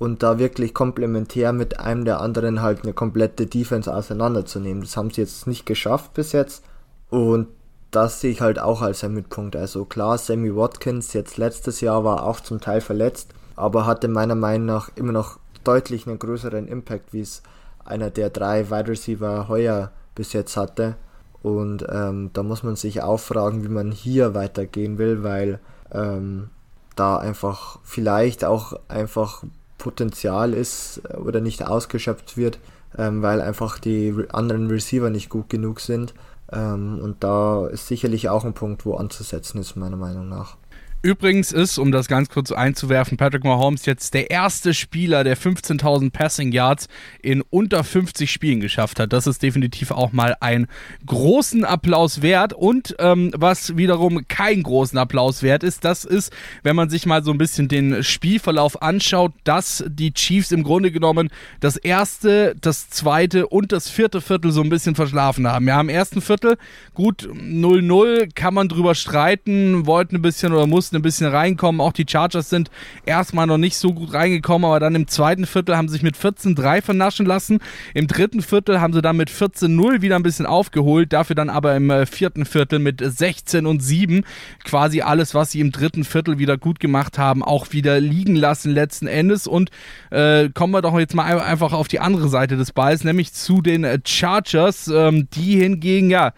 [0.00, 4.82] und da wirklich komplementär mit einem der anderen halt eine komplette Defense auseinanderzunehmen.
[4.82, 6.64] Das haben sie jetzt nicht geschafft bis jetzt
[7.10, 7.48] und
[7.90, 9.56] das sehe ich halt auch als ein Mitpunkt.
[9.56, 14.34] Also klar, Sammy Watkins jetzt letztes Jahr war auch zum Teil verletzt, aber hatte meiner
[14.34, 17.42] Meinung nach immer noch deutlich einen größeren Impact, wie es
[17.84, 20.96] einer der drei Wide Receiver heuer bis jetzt hatte.
[21.42, 25.60] Und ähm, da muss man sich auch fragen, wie man hier weitergehen will, weil
[25.92, 26.48] ähm,
[26.96, 29.42] da einfach vielleicht auch einfach
[29.80, 32.60] Potenzial ist äh, oder nicht ausgeschöpft wird,
[32.96, 36.14] ähm, weil einfach die anderen Receiver nicht gut genug sind.
[36.52, 40.56] Ähm, und da ist sicherlich auch ein Punkt, wo anzusetzen ist, meiner Meinung nach.
[41.02, 46.10] Übrigens ist, um das ganz kurz einzuwerfen, Patrick Mahomes jetzt der erste Spieler, der 15.000
[46.10, 46.88] Passing Yards
[47.22, 49.14] in unter 50 Spielen geschafft hat.
[49.14, 50.66] Das ist definitiv auch mal einen
[51.06, 52.52] großen Applaus wert.
[52.52, 56.34] Und ähm, was wiederum keinen großen Applaus wert ist, das ist,
[56.64, 60.90] wenn man sich mal so ein bisschen den Spielverlauf anschaut, dass die Chiefs im Grunde
[60.90, 65.66] genommen das erste, das zweite und das vierte Viertel so ein bisschen verschlafen haben.
[65.66, 66.58] Ja, im ersten Viertel
[66.92, 71.80] gut 0-0, kann man drüber streiten, wollten ein bisschen oder mussten mussten ein bisschen reinkommen.
[71.80, 72.70] Auch die Chargers sind
[73.06, 76.16] erstmal noch nicht so gut reingekommen, aber dann im zweiten Viertel haben sie sich mit
[76.16, 77.60] 14-3 vernaschen lassen.
[77.94, 81.12] Im dritten Viertel haben sie dann mit 14-0 wieder ein bisschen aufgeholt.
[81.12, 84.24] Dafür dann aber im äh, vierten Viertel mit 16 und 7
[84.64, 88.72] quasi alles, was sie im dritten Viertel wieder gut gemacht haben, auch wieder liegen lassen
[88.72, 89.46] letzten Endes.
[89.46, 89.70] Und
[90.10, 93.62] äh, kommen wir doch jetzt mal einfach auf die andere Seite des Balls, nämlich zu
[93.62, 96.32] den äh, Chargers, ähm, die hingegen ja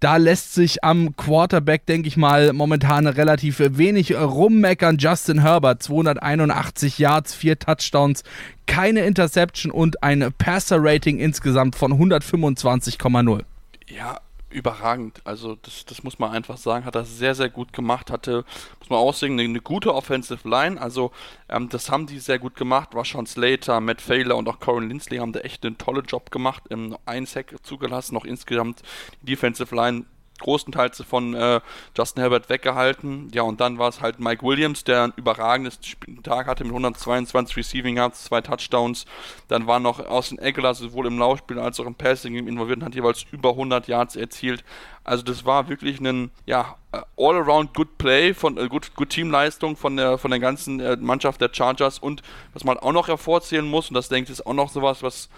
[0.00, 4.98] da lässt sich am Quarterback, denke ich mal, momentan relativ wenig rummeckern.
[4.98, 8.22] Justin Herbert, 281 Yards, 4 Touchdowns,
[8.66, 13.44] keine Interception und ein Passer-Rating insgesamt von 125,0.
[13.88, 14.20] Ja,
[14.56, 15.20] überragend.
[15.24, 18.44] Also das, das muss man einfach sagen, hat er sehr, sehr gut gemacht, hatte,
[18.80, 20.80] muss man aussehen, eine, eine gute Offensive Line.
[20.80, 21.12] Also
[21.48, 22.94] ähm, das haben die sehr gut gemacht.
[22.94, 26.62] Rashawn Slater, Matt Failer und auch Corin Lindsley haben da echt einen tollen Job gemacht.
[26.70, 28.82] Ähm, einen Sack zugelassen, noch insgesamt
[29.20, 30.06] die Defensive Line
[30.38, 31.60] großenteils von äh,
[31.96, 33.30] Justin Herbert weggehalten.
[33.32, 35.78] Ja, und dann war es halt Mike Williams, der ein überragendes
[36.22, 39.06] Tag hatte mit 122 Receiving Yards, zwei Touchdowns.
[39.48, 42.94] Dann war noch Austin Eckler sowohl im Laufspiel als auch im Passing involviert und hat
[42.94, 44.64] jeweils über 100 Yards erzielt.
[45.06, 49.76] Also das war wirklich ein ja, äh, all-around good play von äh, good, good Teamleistung
[49.76, 52.22] von der von der ganzen äh, Mannschaft der Chargers und
[52.54, 55.28] was man auch noch hervorzählen muss und das denke ich ist auch noch sowas, was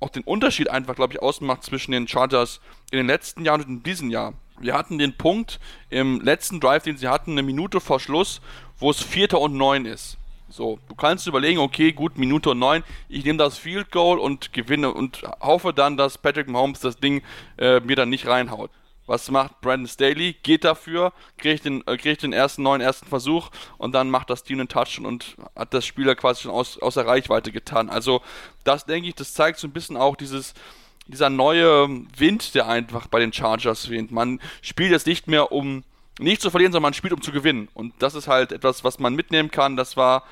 [0.00, 3.68] auch den Unterschied einfach glaube ich ausmacht zwischen den Chargers in den letzten Jahren und
[3.68, 7.80] in diesem Jahr wir hatten den Punkt im letzten Drive, den sie hatten, eine Minute
[7.80, 8.40] vor Schluss,
[8.78, 10.18] wo es Vierter und Neun ist.
[10.50, 14.54] So, du kannst überlegen, okay, gut, Minute und neun, ich nehme das Field Goal und
[14.54, 17.22] gewinne und hoffe dann, dass Patrick Mahomes das Ding
[17.58, 18.70] äh, mir dann nicht reinhaut.
[19.04, 20.36] Was macht Brandon Staley?
[20.42, 24.42] Geht dafür, kriegt den, äh, kriegt den ersten neuen ersten Versuch und dann macht das
[24.42, 27.90] Team einen Touch und hat das Spieler quasi schon aus, außer Reichweite getan.
[27.90, 28.22] Also,
[28.64, 30.54] das denke ich, das zeigt so ein bisschen auch dieses,
[31.08, 34.10] dieser neue Wind, der einfach bei den Chargers weht.
[34.10, 35.84] Man spielt jetzt nicht mehr um
[36.20, 37.68] nicht zu verlieren, sondern man spielt um zu gewinnen.
[37.74, 39.76] Und das ist halt etwas, was man mitnehmen kann.
[39.76, 40.24] Das war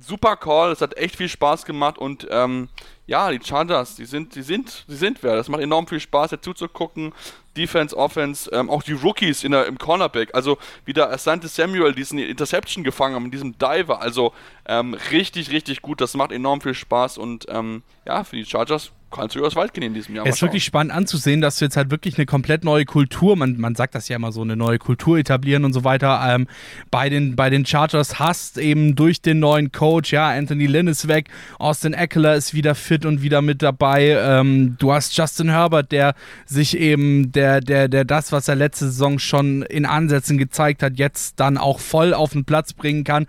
[0.00, 2.68] super Call, es hat echt viel Spaß gemacht und ähm,
[3.06, 5.36] ja, die Chargers, die sind, die sind, die sind wer.
[5.36, 7.12] Das macht enorm viel Spaß, dazu zu gucken.
[7.56, 12.18] Defense, Offense, ähm, auch die Rookies in der, im Cornerback, also wieder Asante Samuel diesen
[12.18, 14.32] Interception gefangen haben, mit diesem Diver, also
[14.66, 18.90] ähm, richtig, richtig gut, das macht enorm viel Spaß und ähm, ja, für die Chargers
[19.14, 20.26] kannst du übers Wald gehen in diesem Jahr.
[20.26, 23.58] Es ist wirklich spannend anzusehen, dass du jetzt halt wirklich eine komplett neue Kultur, man,
[23.58, 26.48] man sagt das ja immer so, eine neue Kultur etablieren und so weiter, ähm,
[26.90, 31.06] bei, den, bei den Chargers hast, eben durch den neuen Coach, ja, Anthony Lynn ist
[31.06, 35.90] weg, Austin Eckler ist wieder fit und wieder mit dabei, ähm, du hast Justin Herbert,
[35.90, 36.14] der
[36.46, 40.98] sich eben, der, der, der das, was er letzte Saison schon in Ansätzen gezeigt hat,
[40.98, 43.26] jetzt dann auch voll auf den Platz bringen kann.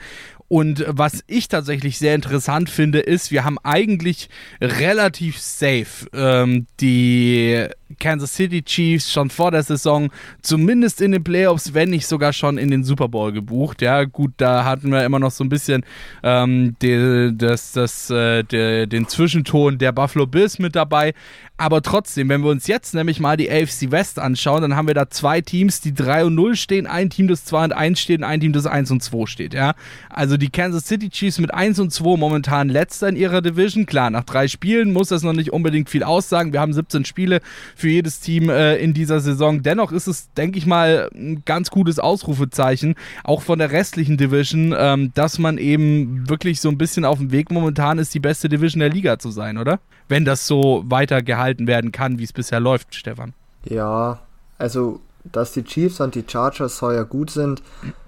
[0.47, 4.29] Und was ich tatsächlich sehr interessant finde, ist, wir haben eigentlich
[4.61, 7.67] relativ safe ähm, die
[7.99, 10.09] Kansas City Chiefs schon vor der Saison
[10.41, 13.81] zumindest in den Playoffs, wenn nicht sogar schon in den Super Bowl gebucht.
[13.81, 15.85] Ja, gut, da hatten wir immer noch so ein bisschen
[16.23, 21.13] ähm, die, das, das, äh, die, den Zwischenton der Buffalo Bills mit dabei.
[21.57, 24.93] Aber trotzdem, wenn wir uns jetzt nämlich mal die AFC West anschauen, dann haben wir
[24.93, 28.19] da zwei Teams, die 3 und 0 stehen, ein Team, das 2 und 1 steht
[28.19, 29.53] und ein Team, das 1 und 2 steht.
[29.53, 29.73] Ja,
[30.09, 33.85] also die Kansas City Chiefs mit 1 und 2 momentan letzter in ihrer Division.
[33.85, 36.51] Klar, nach drei Spielen muss das noch nicht unbedingt viel aussagen.
[36.51, 37.39] Wir haben 17 Spiele
[37.75, 39.61] für jedes Team äh, in dieser Saison.
[39.61, 44.73] Dennoch ist es, denke ich mal, ein ganz gutes Ausrufezeichen, auch von der restlichen Division,
[44.77, 48.49] ähm, dass man eben wirklich so ein bisschen auf dem Weg momentan ist, die beste
[48.49, 49.79] Division der Liga zu sein, oder?
[50.07, 53.33] Wenn das so weiter gehalten werden kann, wie es bisher läuft, Stefan.
[53.65, 54.19] Ja,
[54.57, 57.61] also, dass die Chiefs und die Chargers heuer gut sind,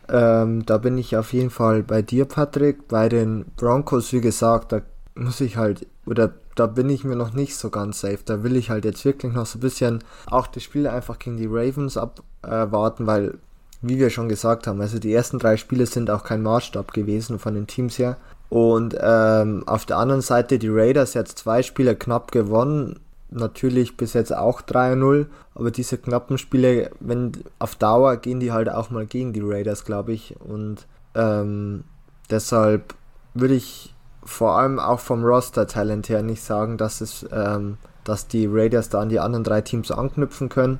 [0.09, 2.87] ähm, da bin ich auf jeden Fall bei dir, Patrick.
[2.87, 4.81] Bei den Broncos, wie gesagt, da
[5.15, 8.19] muss ich halt, oder da bin ich mir noch nicht so ganz safe.
[8.25, 11.37] Da will ich halt jetzt wirklich noch so ein bisschen auch das Spiel einfach gegen
[11.37, 13.37] die Ravens abwarten, äh, weil,
[13.81, 17.39] wie wir schon gesagt haben, also die ersten drei Spiele sind auch kein Maßstab gewesen
[17.39, 18.17] von den Teams her.
[18.49, 22.99] Und ähm, auf der anderen Seite die Raiders jetzt zwei Spiele knapp gewonnen.
[23.29, 28.69] Natürlich bis jetzt auch 3-0, aber diese knappen Spiele, wenn auf Dauer gehen die halt
[28.69, 30.35] auch mal gegen die Raiders, glaube ich.
[30.39, 31.83] Und ähm,
[32.29, 32.95] deshalb
[33.33, 33.93] würde ich
[34.27, 38.99] vor allem auch vom Roster-Talent her nicht sagen, dass es, ähm, dass die Raiders da
[38.99, 40.79] an die anderen drei Teams anknüpfen können.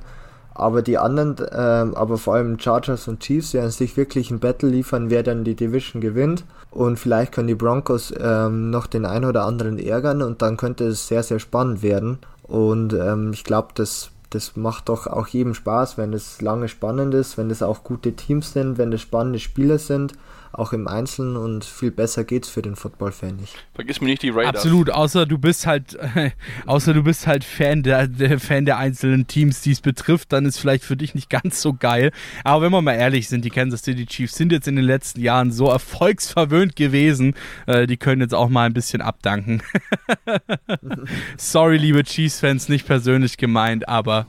[0.54, 4.68] Aber die anderen, ähm, aber vor allem Chargers und Chiefs werden sich wirklich ein Battle
[4.68, 6.44] liefern, wer dann die Division gewinnt.
[6.70, 10.86] Und vielleicht können die Broncos ähm, noch den einen oder anderen ärgern und dann könnte
[10.86, 12.18] es sehr, sehr spannend werden.
[12.42, 17.14] Und ähm, ich glaube, das, das macht doch auch jedem Spaß, wenn es lange spannend
[17.14, 20.14] ist, wenn es auch gute Teams sind, wenn es spannende Spieler sind
[20.52, 23.54] auch im Einzelnen und viel besser geht's für den Football-Fan nicht.
[23.74, 24.56] Vergiss mir nicht die Raiders.
[24.56, 26.30] Absolut, außer du bist halt, äh,
[26.66, 30.46] außer du bist halt Fan der, der, Fan der einzelnen Teams, die es betrifft, dann
[30.46, 32.12] ist vielleicht für dich nicht ganz so geil.
[32.44, 35.20] Aber wenn wir mal ehrlich sind, die Kansas City Chiefs sind jetzt in den letzten
[35.20, 37.34] Jahren so erfolgsverwöhnt gewesen,
[37.66, 39.62] äh, die können jetzt auch mal ein bisschen abdanken.
[41.36, 44.26] Sorry, liebe Chiefs-Fans, nicht persönlich gemeint, aber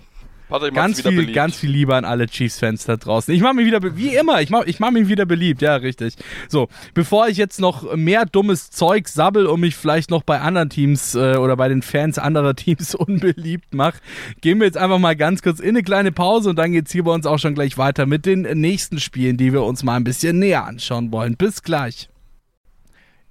[0.49, 1.35] Patrick ganz viel, beliebt.
[1.35, 3.33] ganz viel Liebe an alle Chiefs-Fans da draußen.
[3.33, 6.15] Ich mache mich wieder, wie immer, ich mache ich mach mich wieder beliebt, ja, richtig.
[6.47, 10.69] So, bevor ich jetzt noch mehr dummes Zeug sabbel und mich vielleicht noch bei anderen
[10.69, 13.99] Teams äh, oder bei den Fans anderer Teams unbeliebt mache,
[14.41, 16.91] gehen wir jetzt einfach mal ganz kurz in eine kleine Pause und dann geht es
[16.91, 19.95] hier bei uns auch schon gleich weiter mit den nächsten Spielen, die wir uns mal
[19.95, 21.37] ein bisschen näher anschauen wollen.
[21.37, 22.09] Bis gleich.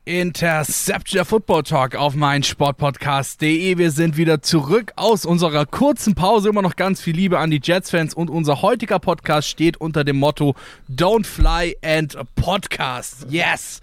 [0.08, 3.76] Interception Football Talk auf mein Sportpodcast.de.
[3.76, 6.48] Wir sind wieder zurück aus unserer kurzen Pause.
[6.48, 10.16] Immer noch ganz viel Liebe an die Jets-Fans und unser heutiger Podcast steht unter dem
[10.16, 10.54] Motto
[10.90, 13.26] Don't Fly and Podcast.
[13.28, 13.82] Yes!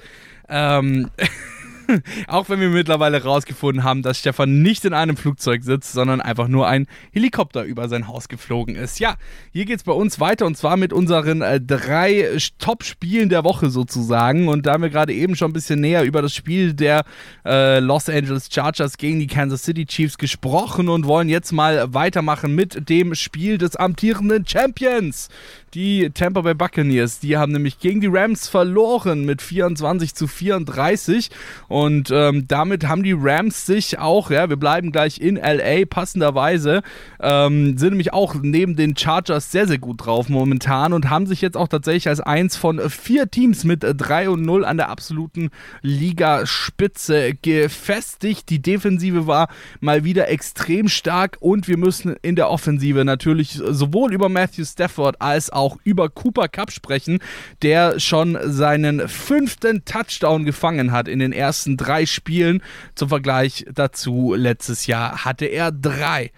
[0.50, 1.12] Ähm.
[2.28, 6.48] Auch wenn wir mittlerweile rausgefunden haben, dass Stefan nicht in einem Flugzeug sitzt, sondern einfach
[6.48, 9.00] nur ein Helikopter über sein Haus geflogen ist.
[9.00, 9.16] Ja,
[9.52, 13.70] hier geht es bei uns weiter und zwar mit unseren äh, drei Top-Spielen der Woche
[13.70, 14.48] sozusagen.
[14.48, 17.04] Und da haben wir gerade eben schon ein bisschen näher über das Spiel der
[17.46, 22.56] äh, Los Angeles Chargers gegen die Kansas City Chiefs gesprochen und wollen jetzt mal weitermachen
[22.56, 25.30] mit dem Spiel des amtierenden Champions
[25.76, 27.20] die Tampa Bay Buccaneers.
[27.20, 31.30] Die haben nämlich gegen die Rams verloren mit 24 zu 34
[31.68, 36.82] und ähm, damit haben die Rams sich auch, ja, wir bleiben gleich in LA passenderweise,
[37.20, 41.42] ähm, sind nämlich auch neben den Chargers sehr, sehr gut drauf momentan und haben sich
[41.42, 45.50] jetzt auch tatsächlich als eins von vier Teams mit 3 und 0 an der absoluten
[45.82, 48.50] Ligaspitze gefestigt.
[48.50, 49.50] Die Defensive war
[49.82, 55.22] mal wieder extrem stark und wir müssen in der Offensive natürlich sowohl über Matthew Stafford
[55.22, 57.20] als auch auch über Cooper Cup sprechen,
[57.62, 62.62] der schon seinen fünften Touchdown gefangen hat in den ersten drei Spielen.
[62.94, 66.32] Zum Vergleich dazu, letztes Jahr hatte er drei.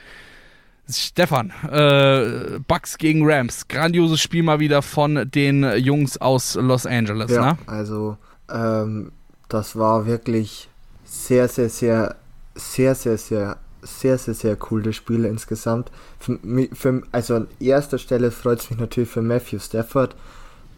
[0.89, 3.67] Stefan, äh, Bucks gegen Rams.
[3.67, 7.29] Grandioses Spiel mal wieder von den Jungs aus Los Angeles.
[7.29, 7.57] Ja, ne?
[7.65, 8.17] also
[8.49, 9.11] ähm,
[9.49, 10.69] das war wirklich
[11.03, 12.15] sehr, sehr, sehr,
[12.55, 13.57] sehr, sehr, sehr
[13.87, 15.91] sehr, sehr, sehr coole Spiele insgesamt.
[16.19, 16.39] Für,
[16.73, 20.15] für, also an erster Stelle freut es mich natürlich für Matthew Stafford,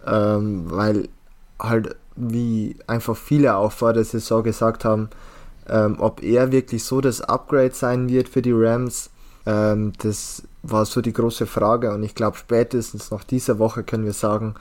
[0.06, 1.10] ähm, weil
[1.60, 5.10] halt, wie einfach viele auch vor der Saison gesagt haben,
[5.68, 9.10] ähm, ob er wirklich so das Upgrade sein wird für die Rams,
[9.46, 14.06] ähm, das war so die große Frage und ich glaube spätestens nach dieser Woche können
[14.06, 14.56] wir sagen,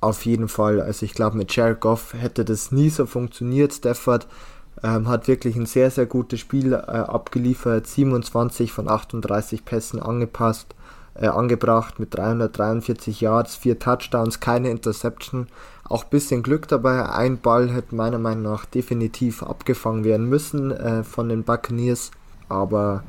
[0.00, 0.80] auf jeden Fall.
[0.80, 3.72] Also ich glaube mit Jared Goff hätte das nie so funktioniert.
[3.72, 4.26] Stafford
[4.82, 7.86] ähm, hat wirklich ein sehr, sehr gutes Spiel äh, abgeliefert.
[7.86, 10.74] 27 von 38 Pässen angepasst,
[11.14, 15.48] äh, angebracht mit 343 Yards, 4 Touchdowns, keine Interception.
[15.84, 17.08] Auch ein bisschen Glück dabei.
[17.08, 22.12] Ein Ball hätte meiner Meinung nach definitiv abgefangen werden müssen äh, von den Buccaneers.
[22.48, 23.02] Aber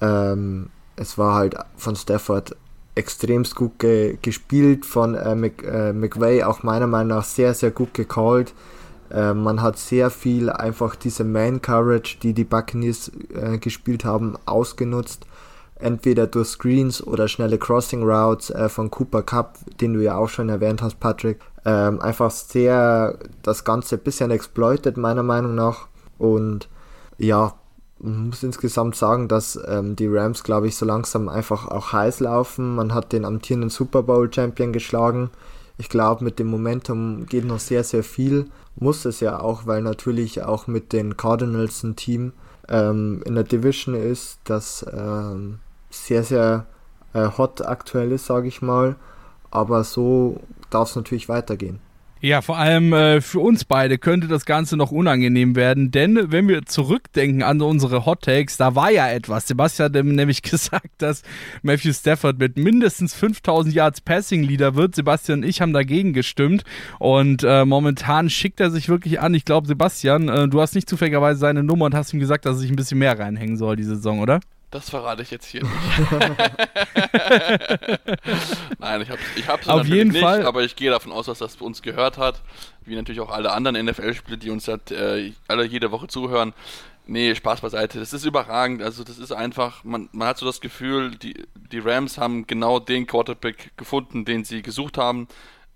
[0.00, 2.56] ähm, es war halt von Stafford
[2.94, 7.70] extremst gut ge gespielt, von äh, Mc, äh, McVay auch meiner Meinung nach sehr, sehr
[7.70, 8.52] gut gecallt.
[9.10, 15.26] Äh, man hat sehr viel einfach diese Man-Coverage, die die Buccaneers äh, gespielt haben, ausgenutzt.
[15.76, 20.28] Entweder durch Screens oder schnelle Crossing Routes äh, von Cooper Cup, den du ja auch
[20.28, 21.40] schon erwähnt hast, Patrick.
[21.64, 25.86] Ähm, einfach sehr das Ganze ein bisschen exploited, meiner Meinung nach.
[26.18, 26.68] Und
[27.16, 27.54] ja,
[28.00, 32.74] muss insgesamt sagen, dass ähm, die Rams, glaube ich, so langsam einfach auch heiß laufen.
[32.74, 35.30] Man hat den amtierenden Super Bowl Champion geschlagen.
[35.78, 38.46] Ich glaube, mit dem Momentum geht noch sehr, sehr viel
[38.80, 42.32] muss es ja auch, weil natürlich auch mit den Cardinals ein Team
[42.68, 45.60] ähm, in der Division ist, das ähm,
[45.90, 46.66] sehr, sehr
[47.14, 48.96] äh, hot aktuell ist, sage ich mal.
[49.50, 51.80] Aber so darf es natürlich weitergehen.
[52.20, 56.48] Ja, vor allem äh, für uns beide könnte das Ganze noch unangenehm werden, denn wenn
[56.48, 59.46] wir zurückdenken an unsere Hot Takes, da war ja etwas.
[59.46, 61.22] Sebastian hat nämlich gesagt, dass
[61.62, 64.96] Matthew Stafford mit mindestens 5000 Yards Passing Leader wird.
[64.96, 66.64] Sebastian und ich haben dagegen gestimmt
[66.98, 69.32] und äh, momentan schickt er sich wirklich an.
[69.34, 72.56] Ich glaube, Sebastian, äh, du hast nicht zufälligerweise seine Nummer und hast ihm gesagt, dass
[72.56, 74.40] er sich ein bisschen mehr reinhängen soll diese Saison, oder?
[74.70, 75.72] Das verrate ich jetzt hier nicht.
[78.78, 80.44] Nein, ich habe ich hab's Auf jeden nicht, Fall.
[80.44, 82.42] aber ich gehe davon aus, dass das uns gehört hat.
[82.84, 86.52] Wie natürlich auch alle anderen NFL-Spieler, die uns halt, äh, alle jede Woche zuhören.
[87.06, 87.98] Nee, Spaß beiseite.
[87.98, 88.82] Das ist überragend.
[88.82, 92.78] Also, das ist einfach, man, man hat so das Gefühl, die, die Rams haben genau
[92.78, 95.28] den Quarterback gefunden, den sie gesucht haben.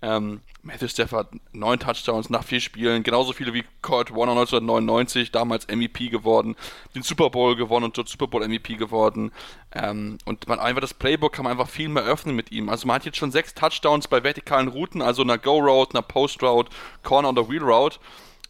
[0.03, 5.67] Ähm, Matthew Stafford neun Touchdowns nach vier Spielen, genauso viele wie Kurt Warner 1999, damals
[5.67, 6.57] MVP geworden,
[6.93, 9.31] den Super Bowl gewonnen und dort Super Bowl MVP geworden.
[9.71, 12.67] Ähm, und man einfach das Playbook kann man einfach viel mehr öffnen mit ihm.
[12.67, 16.01] Also man hat jetzt schon sechs Touchdowns bei vertikalen Routen, also einer Go Route, einer
[16.01, 16.69] Post Route,
[17.01, 17.97] Corner oder Wheel Route.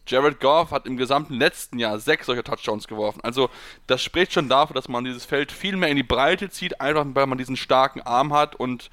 [0.07, 3.21] Jared Goff hat im gesamten letzten Jahr sechs solcher Touchdowns geworfen.
[3.23, 3.49] Also
[3.85, 7.05] das spricht schon dafür, dass man dieses Feld viel mehr in die Breite zieht, einfach
[7.13, 8.89] weil man diesen starken Arm hat und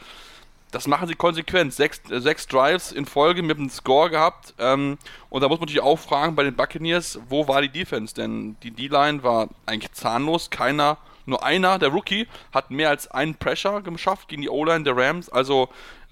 [0.71, 1.75] das machen sie konsequent.
[1.75, 4.55] Sechs, äh, sechs Drives in Folge mit einem Score gehabt.
[4.59, 8.15] Ähm, und da muss man natürlich auch fragen bei den Buccaneers, wo war die Defense?
[8.15, 10.51] Denn die D-Line war eigentlich zahnlos.
[10.51, 14.97] Keiner, nur einer, der Rookie, hat mehr als einen Pressure geschafft gegen die O-Line der
[14.97, 15.29] Rams.
[15.29, 15.69] Also,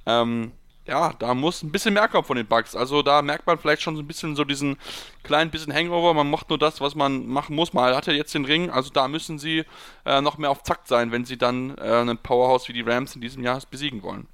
[0.06, 0.52] ähm,
[0.88, 2.74] ja, da muss ein bisschen mehr kommen von den Bucks.
[2.74, 4.78] Also da merkt man vielleicht schon so ein bisschen so diesen
[5.22, 6.14] kleinen bisschen Hangover.
[6.14, 7.74] Man macht nur das, was man machen muss.
[7.74, 9.64] Man hat ja jetzt den Ring, also da müssen sie
[10.06, 13.14] äh, noch mehr auf Takt sein, wenn sie dann äh, ein Powerhouse wie die Rams
[13.14, 14.26] in diesem Jahr besiegen wollen.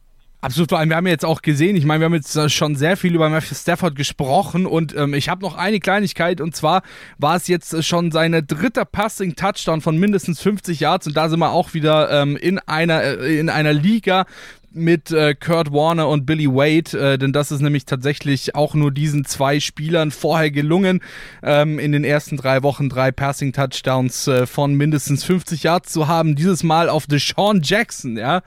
[0.45, 2.77] Absolut, vor allem, wir haben jetzt auch gesehen, ich meine, wir haben jetzt äh, schon
[2.77, 6.83] sehr viel über Matthew Stafford gesprochen und ähm, ich habe noch eine Kleinigkeit und zwar
[7.17, 11.51] war es jetzt schon seine dritte Passing-Touchdown von mindestens 50 Yards und da sind wir
[11.51, 14.27] auch wieder ähm, in, einer, äh, in einer Liga,
[14.71, 18.91] mit äh, Kurt Warner und Billy Wade, äh, denn das ist nämlich tatsächlich auch nur
[18.91, 21.01] diesen zwei Spielern vorher gelungen,
[21.43, 26.35] ähm, in den ersten drei Wochen drei Passing-Touchdowns äh, von mindestens 50 Yards zu haben.
[26.35, 28.43] Dieses Mal auf Deshaun Jackson, ja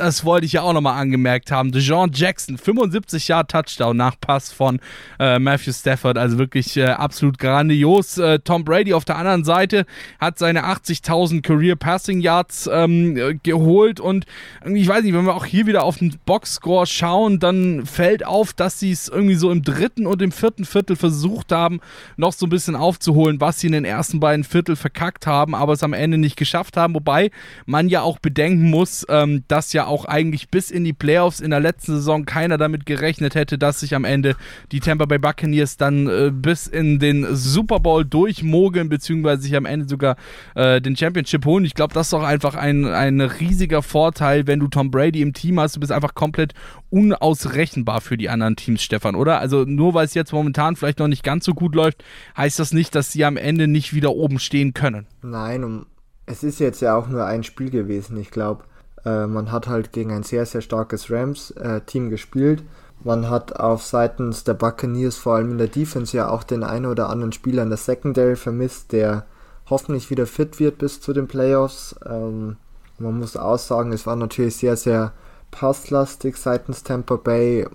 [0.00, 1.72] das wollte ich ja auch nochmal angemerkt haben.
[1.72, 4.80] DeJohn Jackson, 75 Jahre Touchdown nach Pass von
[5.18, 8.18] äh, Matthew Stafford, also wirklich äh, absolut grandios.
[8.18, 9.86] Äh, Tom Brady auf der anderen Seite
[10.18, 14.26] hat seine 80.000 Career Passing Yards ähm, geholt und
[14.64, 18.52] ich weiß nicht, wenn wir auch hier wieder auf den Boxscore schauen, dann fällt auf,
[18.52, 21.80] dass sie es irgendwie so im dritten und im vierten Viertel versucht haben,
[22.16, 25.72] noch so ein bisschen aufzuholen, was sie in den ersten beiden Viertel verkackt haben, aber
[25.72, 27.30] es am Ende nicht geschafft haben, wobei
[27.66, 31.50] man ja auch bedenken muss, ähm, dass ja auch eigentlich bis in die Playoffs in
[31.50, 34.36] der letzten Saison keiner damit gerechnet hätte, dass sich am Ende
[34.72, 39.66] die Tampa Bay Buccaneers dann äh, bis in den Super Bowl durchmogeln, beziehungsweise sich am
[39.66, 40.16] Ende sogar
[40.54, 41.64] äh, den Championship holen.
[41.64, 45.32] Ich glaube, das ist doch einfach ein, ein riesiger Vorteil, wenn du Tom Brady im
[45.32, 45.76] Team hast.
[45.76, 46.54] Du bist einfach komplett
[46.90, 49.40] unausrechenbar für die anderen Teams, Stefan, oder?
[49.40, 52.04] Also nur weil es jetzt momentan vielleicht noch nicht ganz so gut läuft,
[52.36, 55.06] heißt das nicht, dass sie am Ende nicht wieder oben stehen können.
[55.22, 55.86] Nein, um,
[56.26, 58.16] es ist jetzt ja auch nur ein Spiel gewesen.
[58.16, 58.64] Ich glaube,
[59.06, 62.64] äh, man hat halt gegen ein sehr, sehr starkes Rams-Team äh, gespielt.
[63.04, 66.86] Man hat auf seitens der Buccaneers vor allem in der Defense ja auch den einen
[66.86, 69.24] oder anderen Spieler in der Secondary vermisst, der
[69.70, 71.94] hoffentlich wieder fit wird bis zu den Playoffs.
[72.04, 72.56] Ähm,
[72.98, 75.12] man muss auch sagen, es war natürlich sehr, sehr
[75.52, 77.68] passlastig seitens Tampa Bay,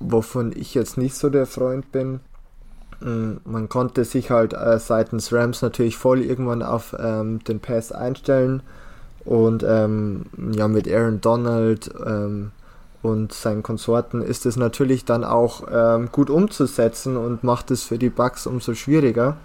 [0.00, 2.20] wovon ich jetzt nicht so der Freund bin.
[3.02, 7.92] Ähm, man konnte sich halt äh, seitens Rams natürlich voll irgendwann auf ähm, den Pass
[7.92, 8.62] einstellen
[9.28, 12.50] und ähm, ja, mit Aaron Donald ähm,
[13.02, 17.98] und seinen Konsorten ist es natürlich dann auch ähm, gut umzusetzen und macht es für
[17.98, 19.36] die Bugs umso schwieriger.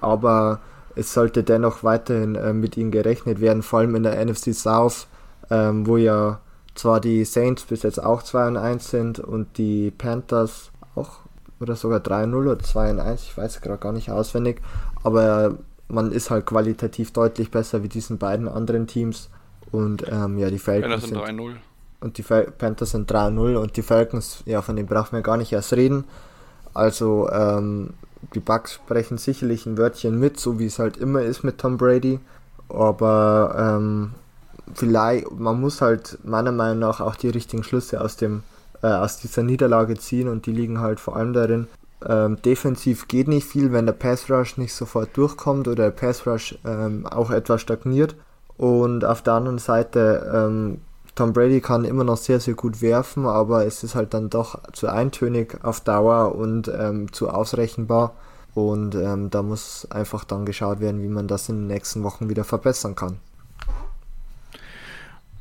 [0.00, 0.60] Aber
[0.96, 5.08] es sollte dennoch weiterhin äh, mit ihnen gerechnet werden, vor allem in der NFC South,
[5.50, 6.40] ähm, wo ja
[6.74, 11.18] zwar die Saints bis jetzt auch 2 und 1 sind und die Panthers auch
[11.60, 14.62] oder sogar 3-0 oder 2 und 1, ich weiß gerade gar nicht auswendig,
[15.02, 15.58] aber
[15.88, 19.30] man ist halt qualitativ deutlich besser wie diesen beiden anderen Teams.
[19.72, 21.56] Und ähm, ja, die Falcons sind 3-0.
[22.00, 25.36] Und die Fal Panthers sind 3-0 und die Falcons, ja, von denen brauchen wir gar
[25.36, 26.04] nicht erst reden.
[26.72, 27.94] Also, ähm,
[28.34, 31.76] die Bucks sprechen sicherlich ein Wörtchen mit, so wie es halt immer ist mit Tom
[31.76, 32.20] Brady.
[32.68, 34.12] Aber ähm,
[34.74, 38.42] vielleicht, man muss halt meiner Meinung nach auch die richtigen Schlüsse aus dem
[38.82, 41.66] äh, aus dieser Niederlage ziehen und die liegen halt vor allem darin,
[42.06, 46.26] ähm, defensiv geht nicht viel, wenn der Pass Rush nicht sofort durchkommt oder der Pass
[46.26, 48.16] Rush ähm, auch etwas stagniert.
[48.56, 50.80] Und auf der anderen Seite, ähm,
[51.14, 54.60] Tom Brady kann immer noch sehr, sehr gut werfen, aber es ist halt dann doch
[54.72, 58.14] zu eintönig auf Dauer und ähm, zu ausrechenbar.
[58.54, 62.28] Und ähm, da muss einfach dann geschaut werden, wie man das in den nächsten Wochen
[62.28, 63.18] wieder verbessern kann.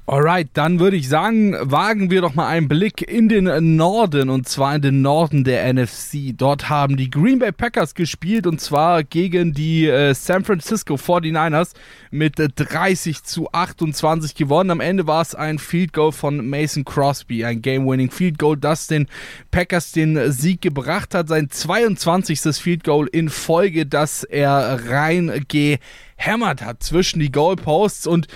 [0.10, 4.48] Alright, dann würde ich sagen, wagen wir doch mal einen Blick in den Norden und
[4.48, 6.32] zwar in den Norden der NFC.
[6.34, 11.74] Dort haben die Green Bay Packers gespielt und zwar gegen die äh, San Francisco 49ers
[12.10, 14.72] mit 30 zu 28 gewonnen.
[14.72, 18.88] Am Ende war es ein Field Goal von Mason Crosby, ein Game-Winning Field Goal, das
[18.88, 19.08] den
[19.52, 21.28] Packers den Sieg gebracht hat.
[21.28, 22.56] Sein 22.
[22.56, 28.28] Field Goal in Folge, das er reingehämmert hat zwischen die Goalposts und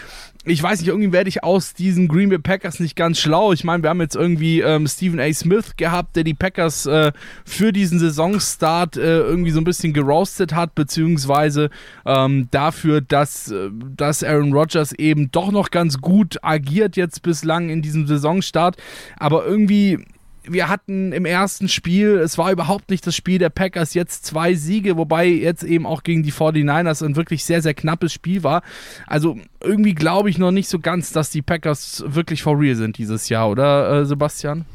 [0.46, 3.54] ich weiß nicht, irgendwie werde ich aus diesen Green Bay Packers nicht ganz schlau.
[3.54, 5.32] Ich meine, wir haben jetzt irgendwie ähm, Stephen A.
[5.32, 7.12] Smith gehabt, der die Packers äh,
[7.46, 11.70] für diesen Saisonstart äh, irgendwie so ein bisschen geroastet hat, beziehungsweise
[12.08, 17.70] ähm, dafür, dass, äh, dass Aaron Rodgers eben doch noch ganz gut agiert jetzt bislang
[17.70, 18.78] in diesem Saisonstart.
[19.18, 20.00] Aber irgendwie
[20.44, 24.56] wir hatten im ersten Spiel, es war überhaupt nicht das Spiel der Packers, jetzt zwei
[24.56, 28.64] Siege, wobei jetzt eben auch gegen die 49ers ein wirklich sehr, sehr knappes Spiel war.
[29.06, 32.98] Also irgendwie glaube ich noch nicht so ganz, dass die Packers wirklich for real sind
[32.98, 34.66] dieses Jahr, oder äh, Sebastian?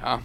[0.00, 0.20] Ja,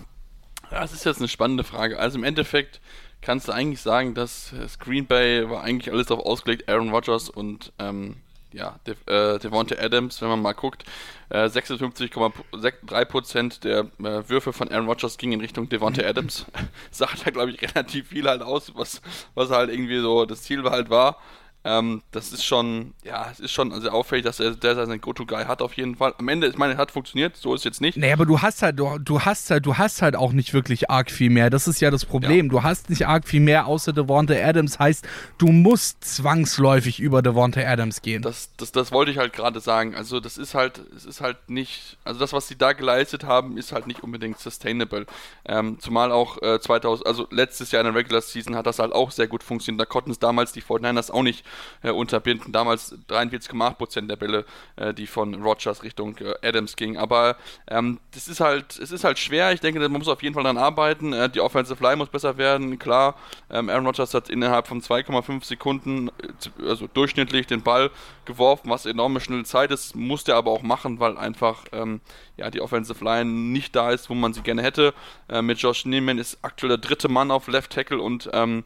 [0.69, 1.97] das ist jetzt eine spannende Frage.
[1.97, 2.82] Also im Endeffekt
[3.21, 7.73] kannst du eigentlich sagen, dass Green Bay war eigentlich alles darauf ausgelegt, Aaron Rodgers und
[7.80, 8.17] ähm,
[8.54, 10.86] ja, De äh, Devonta Adams, wenn man mal guckt,
[11.30, 16.45] äh, 56,3% der äh, Würfe von Aaron Rodgers gingen in Richtung Devonta Adams.
[16.91, 19.02] Sagt ja, glaube ich, relativ viel halt aus, was,
[19.36, 21.18] was halt irgendwie so das Ziel halt war.
[21.66, 25.43] Ähm, das ist schon, ja, es ist schon sehr auffällig, dass er der seinen Go-To-Guy
[25.43, 26.14] hat auf jeden Fall.
[26.18, 27.97] Am Ende, ich meine, es hat funktioniert, so ist es jetzt nicht.
[27.97, 30.89] Nee, aber du hast halt, du, du hast halt, du hast halt auch nicht wirklich
[30.89, 31.49] arg viel mehr.
[31.49, 32.45] Das ist ja das Problem.
[32.45, 32.51] Ja.
[32.51, 34.80] Du hast nicht arg viel mehr außer Devonta Adams.
[34.80, 35.05] Heißt,
[35.38, 38.22] du musst zwangsläufig über Devonta Adams gehen.
[38.22, 39.95] Das, das, das wollte ich halt gerade sagen.
[39.95, 43.57] Also das ist halt, es ist halt nicht, also das, was sie da geleistet haben,
[43.57, 45.05] ist halt nicht unbedingt sustainable.
[45.45, 48.93] Ähm, zumal auch äh, 2000, also letztes Jahr in der Regular Season hat das halt
[48.93, 49.82] auch sehr gut funktioniert.
[49.82, 51.43] Da konnten es damals die 49ers auch nicht
[51.84, 52.52] äh, unterbinden.
[52.52, 54.45] Damals 43,8% der Bälle,
[54.76, 56.97] äh, die von Rogers Richtung äh, Adams gingen.
[56.97, 57.38] Aber
[57.68, 59.52] ähm, das ist halt, es ist halt schwer.
[59.54, 61.14] Ich denke, man muss auf jeden Fall daran arbeiten.
[61.14, 62.80] Äh, die Offensive Line muss besser werden.
[62.80, 63.16] Klar,
[63.50, 67.91] ähm, Aaron Rodgers hat innerhalb von 2,5 Sekunden, äh, also durchschnittlich, den Ball
[68.26, 69.95] geworfen, was enorme schnelle Zeit ist.
[69.95, 72.02] Muss der aber auch machen, weil einfach ähm,
[72.38, 74.93] ja, die Offensive Line nicht da ist, wo man sie gerne hätte.
[75.28, 78.64] Äh, mit Josh Neiman ist aktuell der dritte Mann auf Left Tackle und ähm,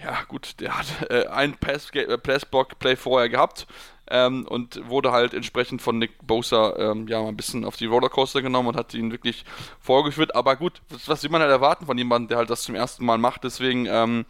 [0.00, 3.66] ja, gut, der hat äh, ein Pass-Block-Play vorher gehabt
[4.10, 7.86] ähm, und wurde halt entsprechend von Nick Bosa ähm, ja mal ein bisschen auf die
[7.86, 9.44] Rollercoaster genommen und hat ihn wirklich
[9.80, 10.34] vorgeführt.
[10.34, 13.04] Aber gut, was, was will man halt erwarten von jemandem, der halt das zum ersten
[13.04, 13.44] Mal macht?
[13.44, 14.24] Deswegen, ähm,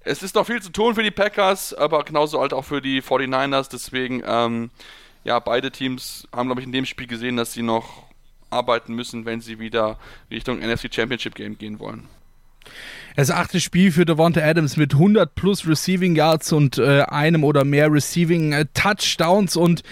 [0.00, 3.00] es ist noch viel zu tun für die Packers, aber genauso halt auch für die
[3.00, 3.70] 49ers.
[3.70, 4.70] Deswegen, ähm,
[5.22, 8.02] ja, beide Teams haben, glaube ich, in dem Spiel gesehen, dass sie noch
[8.50, 9.98] arbeiten müssen, wenn sie wieder
[10.30, 12.08] Richtung NFC Championship Game gehen wollen.
[13.16, 17.64] Das achte Spiel für Devonta Adams mit 100 plus Receiving Yards und äh, einem oder
[17.64, 19.82] mehr Receiving äh, Touchdowns und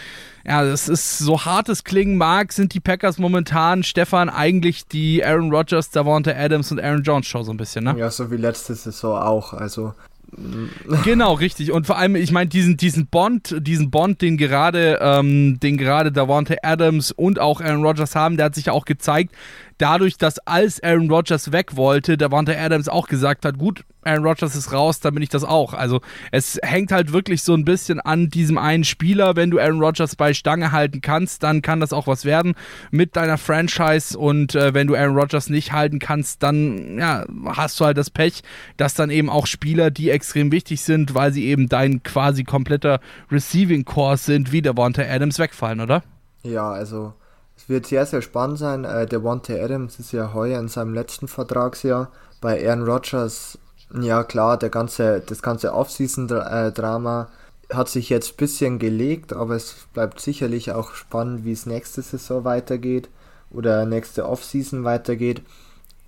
[0.44, 5.24] ja, das ist so hart es klingen mag, sind die Packers momentan, Stefan, eigentlich die
[5.24, 7.94] Aaron Rodgers, Devonta Adams und Aaron Jones Show so ein bisschen, ne?
[7.96, 9.52] Ja, so wie letzte Saison auch.
[9.52, 9.94] Also
[11.04, 11.72] genau, richtig.
[11.72, 16.10] Und vor allem, ich meine, diesen, diesen Bond, diesen Bond, den gerade, ähm, den gerade
[16.10, 19.34] Davante Adams und auch Aaron Rodgers haben, der hat sich ja auch gezeigt,
[19.82, 24.54] dadurch, dass als Aaron Rodgers weg wollte, Davante Adams auch gesagt hat, gut, Aaron Rodgers
[24.54, 25.74] ist raus, dann bin ich das auch.
[25.74, 29.34] Also es hängt halt wirklich so ein bisschen an diesem einen Spieler.
[29.34, 32.54] Wenn du Aaron Rodgers bei Stange halten kannst, dann kann das auch was werden
[32.90, 34.16] mit deiner Franchise.
[34.16, 38.10] Und äh, wenn du Aaron Rodgers nicht halten kannst, dann ja, hast du halt das
[38.10, 38.42] Pech,
[38.76, 43.00] dass dann eben auch Spieler, die extrem wichtig sind, weil sie eben dein quasi kompletter
[43.30, 46.02] Receiving Core sind, wie der Devonta Adams wegfallen, oder?
[46.44, 47.14] Ja, also
[47.56, 48.84] es wird sehr, sehr spannend sein.
[48.84, 52.10] Äh, der Devonta Adams ist ja heuer in seinem letzten Vertragsjahr.
[52.40, 53.58] Bei Aaron Rodgers
[54.00, 57.28] ja klar, der ganze, das ganze Off-Season-Drama
[57.72, 62.02] hat sich jetzt ein bisschen gelegt, aber es bleibt sicherlich auch spannend, wie es nächste
[62.02, 63.08] Saison weitergeht
[63.50, 65.42] oder nächste Off-Season weitergeht.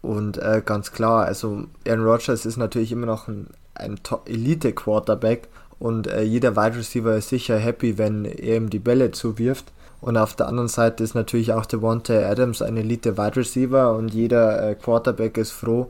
[0.02, 6.06] Und äh, ganz klar, also Aaron Rodgers ist natürlich immer noch ein, ein Elite-Quarterback und
[6.06, 9.72] äh, jeder Wide Receiver ist sicher happy, wenn er ihm die Bälle zuwirft.
[10.04, 14.62] Und auf der anderen Seite ist natürlich auch Devontae Adams ein Elite-Wide Receiver und jeder
[14.62, 15.88] äh, Quarterback ist froh,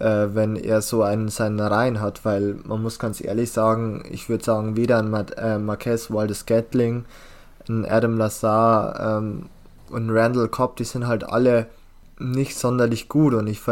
[0.00, 4.28] äh, wenn er so einen seinen Reihen hat, weil man muss ganz ehrlich sagen, ich
[4.28, 7.06] würde sagen, weder ein Mar äh, Marquez Waldes Gatling,
[7.66, 9.46] ein Adam Lazar ähm,
[9.88, 11.66] und Randall Cobb, die sind halt alle
[12.18, 13.62] nicht sonderlich gut und ich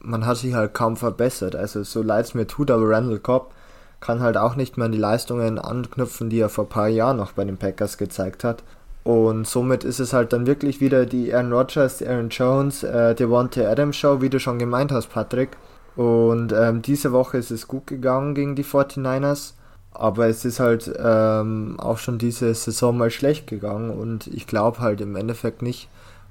[0.00, 1.54] man hat sich halt kaum verbessert.
[1.54, 3.52] Also so leid es mir tut, aber Randall Cobb
[4.00, 7.18] kann halt auch nicht mehr an die Leistungen anknüpfen, die er vor ein paar Jahren
[7.18, 8.62] noch bei den Packers gezeigt hat.
[9.02, 13.14] Und somit ist es halt dann wirklich wieder die Aaron Rodgers, die Aaron Jones, äh,
[13.14, 15.56] Devontae Adams Show, wie du schon gemeint hast, Patrick.
[15.96, 19.54] Und ähm, diese Woche ist es gut gegangen gegen die 49ers.
[19.92, 23.90] Aber es ist halt ähm, auch schon diese Saison mal schlecht gegangen.
[23.90, 25.88] Und ich glaube halt im Endeffekt nicht,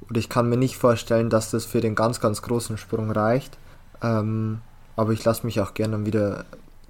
[0.10, 3.58] oder ich kann mir nicht vorstellen, dass das für den ganz, ganz großen Sprung reicht.
[4.02, 4.62] Ähm,
[4.96, 6.46] aber ich lasse mich auch gerne wieder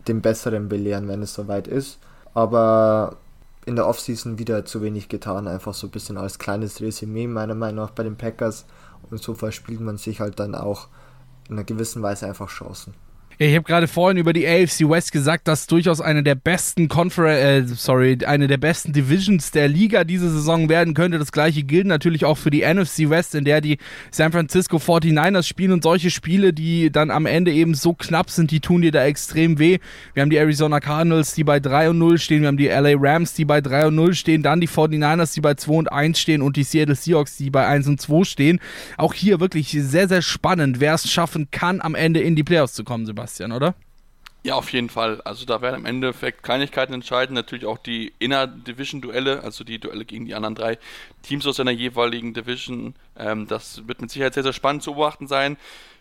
[0.08, 2.00] dem Besseren belehren, wenn es soweit ist.
[2.34, 3.18] Aber
[3.70, 7.54] in der Offseason wieder zu wenig getan, einfach so ein bisschen als kleines Resümee meiner
[7.54, 8.66] Meinung nach bei den Packers
[9.12, 10.88] und so verspielt man sich halt dann auch
[11.48, 12.96] in einer gewissen Weise einfach Chancen.
[13.42, 16.90] Ja, ich habe gerade vorhin über die AFC West gesagt, dass durchaus eine der besten
[16.90, 21.20] Conference, äh, sorry, eine der besten Divisions der Liga diese Saison werden könnte.
[21.20, 23.78] Das gleiche gilt natürlich auch für die NFC West, in der die
[24.12, 28.52] San Francisco 49ers spielen und solche Spiele, die dann am Ende eben so knapp sind,
[28.52, 29.78] die tun dir da extrem weh.
[30.14, 32.96] Wir haben die Arizona Cardinals, die bei 3 und 0 stehen, wir haben die LA
[32.98, 36.20] Rams, die bei 3 und 0 stehen, dann die 49ers, die bei 2 und 1
[36.20, 38.60] stehen und die Seattle Seahawks, die bei 1 und 2 stehen.
[38.98, 42.74] Auch hier wirklich sehr, sehr spannend, wer es schaffen kann, am Ende in die Playoffs
[42.74, 43.29] zu kommen, Sebastian.
[43.30, 43.76] Sebastian, oder?
[44.42, 45.22] Ja, auf jeden Fall.
[45.22, 47.34] Also da werden im Endeffekt Kleinigkeiten entscheiden.
[47.34, 50.78] Natürlich auch die Inner-Division-Duelle, also die Duelle gegen die anderen drei
[51.24, 52.96] Teams aus einer jeweiligen Division.
[53.18, 55.58] Ähm, das wird mit Sicherheit sehr, sehr spannend zu beobachten sein.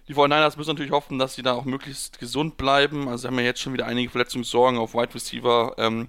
[0.06, 3.08] Die 49ers müssen natürlich hoffen, dass sie da auch möglichst gesund bleiben.
[3.08, 6.08] Also haben wir jetzt schon wieder einige Verletzungssorgen auf Wide Receiver ähm,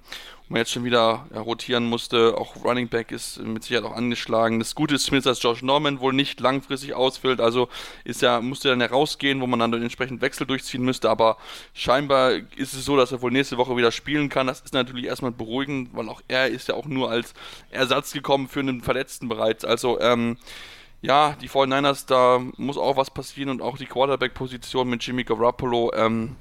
[0.50, 2.38] man jetzt schon wieder rotieren musste.
[2.38, 4.60] Auch Running Back ist mit Sicherheit auch angeschlagen.
[4.60, 7.39] Das Gute ist zumindest, dass Josh Norman wohl nicht langfristig ausfüllt.
[7.39, 7.70] Also
[8.04, 11.10] ist ja, musste dann herausgehen, wo man dann den entsprechenden Wechsel durchziehen müsste.
[11.10, 11.38] Aber
[11.74, 14.47] scheinbar ist es so, dass er wohl nächste Woche wieder spielen kann.
[14.47, 17.34] Das ist natürlich erstmal beruhigend, weil auch er ist ja auch nur als
[17.70, 19.64] Ersatz gekommen für einen Verletzten bereits.
[19.64, 20.38] Also, ähm,
[21.02, 25.93] ja, die 49ers, da muss auch was passieren und auch die Quarterback-Position mit Jimmy Garoppolo,
[25.93, 26.36] ähm,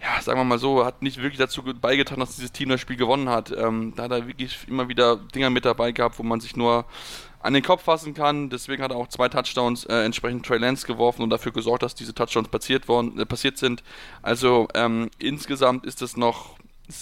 [0.00, 2.96] ja, sagen wir mal so, hat nicht wirklich dazu beigetragen, dass dieses Team das Spiel
[2.96, 3.50] gewonnen hat.
[3.56, 6.84] Ähm, da hat er wirklich immer wieder Dinger mit dabei gehabt, wo man sich nur
[7.40, 8.50] an den Kopf fassen kann.
[8.50, 11.94] Deswegen hat er auch zwei Touchdowns äh, entsprechend Trey Lance geworfen und dafür gesorgt, dass
[11.94, 13.82] diese Touchdowns passiert, worden, äh, passiert sind.
[14.22, 16.56] Also ähm, insgesamt ist es noch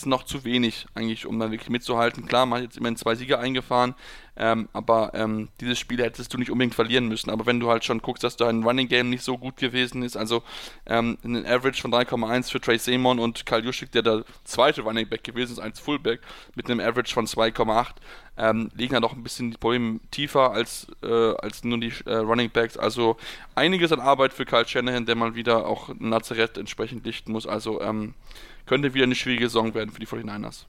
[0.04, 2.26] noch zu wenig eigentlich, um dann wirklich mitzuhalten.
[2.26, 3.94] Klar, man hat jetzt immerhin zwei Siege eingefahren,
[4.36, 7.30] ähm, aber ähm, dieses Spiel hättest du nicht unbedingt verlieren müssen.
[7.30, 10.16] Aber wenn du halt schon guckst, dass dein Running Game nicht so gut gewesen ist,
[10.16, 10.42] also
[10.86, 15.08] ähm, ein Average von 3,1 für Trey Simon und Karl Juschik, der der zweite Running
[15.08, 16.20] Back gewesen ist als Fullback,
[16.54, 17.94] mit einem Average von 2,8,
[18.38, 22.16] ähm, liegen da doch ein bisschen die Probleme tiefer als, äh, als nur die äh,
[22.16, 22.76] Running Backs.
[22.76, 23.16] Also
[23.54, 27.46] einiges an Arbeit für Kyle Shanahan, der mal wieder auch Nazareth entsprechend lichten muss.
[27.46, 28.14] Also ähm,
[28.66, 30.66] könnte wieder eine schwierige Saison werden für die 49ers.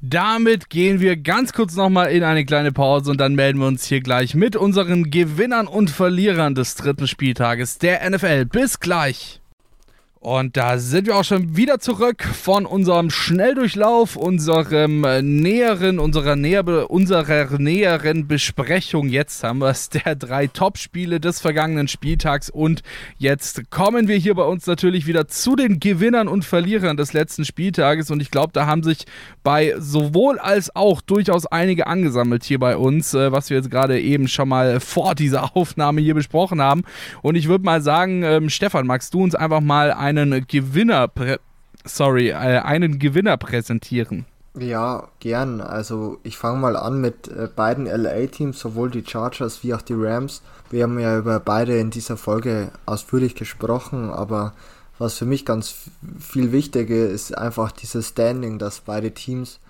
[0.00, 3.84] Damit gehen wir ganz kurz nochmal in eine kleine Pause und dann melden wir uns
[3.84, 8.44] hier gleich mit unseren Gewinnern und Verlierern des dritten Spieltages der NFL.
[8.44, 9.37] Bis gleich.
[10.20, 16.34] Und da sind wir auch schon wieder zurück von unserem Schnelldurchlauf, unserem äh, näheren, unserer,
[16.34, 19.10] näher, unserer näheren Besprechung.
[19.10, 22.82] Jetzt haben wir es der drei Top-Spiele des vergangenen Spieltags und
[23.18, 27.44] jetzt kommen wir hier bei uns natürlich wieder zu den Gewinnern und Verlierern des letzten
[27.44, 29.04] Spieltages und ich glaube, da haben sich
[29.44, 34.00] bei sowohl als auch durchaus einige angesammelt hier bei uns, äh, was wir jetzt gerade
[34.00, 36.82] eben schon mal vor dieser Aufnahme hier besprochen haben.
[37.22, 41.10] Und ich würde mal sagen, ähm, Stefan, magst du uns einfach mal ein einen Gewinner,
[41.84, 44.24] sorry, äh, einen Gewinner präsentieren?
[44.58, 45.60] Ja, gern.
[45.60, 49.94] Also ich fange mal an mit äh, beiden LA-Teams, sowohl die Chargers wie auch die
[49.94, 50.42] Rams.
[50.70, 54.54] Wir haben ja über beide in dieser Folge ausführlich gesprochen, aber
[54.98, 55.74] was für mich ganz
[56.18, 59.60] viel wichtiger ist, einfach dieses Standing, das beide Teams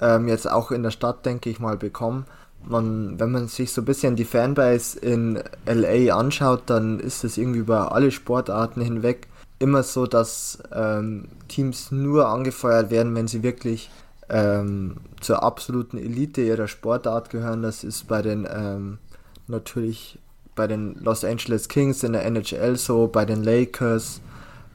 [0.00, 2.26] ähm, jetzt auch in der Stadt, denke ich mal, bekommen.
[2.66, 7.38] Man, wenn man sich so ein bisschen die Fanbase in LA anschaut, dann ist es
[7.38, 9.28] irgendwie über alle Sportarten hinweg
[9.58, 13.90] immer so, dass ähm, Teams nur angefeuert werden, wenn sie wirklich
[14.28, 17.62] ähm, zur absoluten Elite ihrer Sportart gehören.
[17.62, 18.98] Das ist bei den ähm,
[19.46, 20.18] natürlich
[20.54, 24.20] bei den Los Angeles Kings in der NHL so, bei den Lakers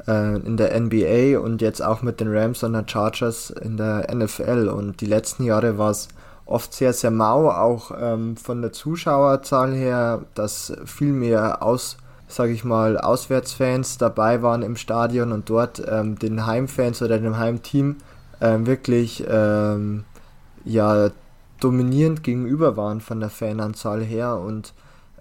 [0.08, 4.14] äh, in der NBA und jetzt auch mit den Rams und den Chargers in der
[4.14, 4.68] NFL.
[4.68, 6.10] Und die letzten Jahre war es
[6.46, 11.98] oft sehr, sehr mau, auch ähm, von der Zuschauerzahl her, dass viel mehr aus
[12.30, 17.38] sage ich mal, Auswärtsfans dabei waren im Stadion und dort ähm, den Heimfans oder dem
[17.38, 17.98] Heimteam
[18.40, 20.06] ähm, wirklich ähm,
[20.64, 21.10] ja,
[21.60, 24.38] dominierend gegenüber waren von der Fananzahl her.
[24.38, 24.74] Und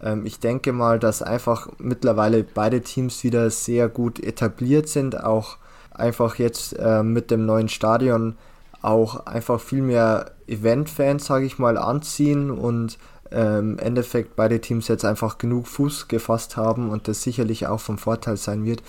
[0.02, 5.56] ähm, ich denke mal, dass einfach mittlerweile beide Teams wieder sehr gut etabliert sind, auch
[5.90, 8.36] einfach jetzt äh, mit dem neuen Stadion
[8.82, 12.98] auch einfach viel mehr Event-Fans, sage ich mal, anziehen und
[13.31, 17.99] im Endeffekt beide Teams jetzt einfach genug Fuß gefasst haben und das sicherlich auch vom
[17.99, 18.83] Vorteil sein wird.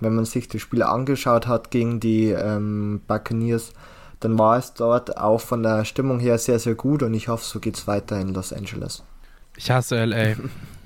[0.00, 3.72] Wenn man sich das Spiel angeschaut hat gegen die ähm, Buccaneers,
[4.20, 7.44] dann war es dort auch von der Stimmung her sehr, sehr gut und ich hoffe,
[7.44, 9.02] so geht es weiter in Los Angeles.
[9.56, 10.36] Ich hasse LA.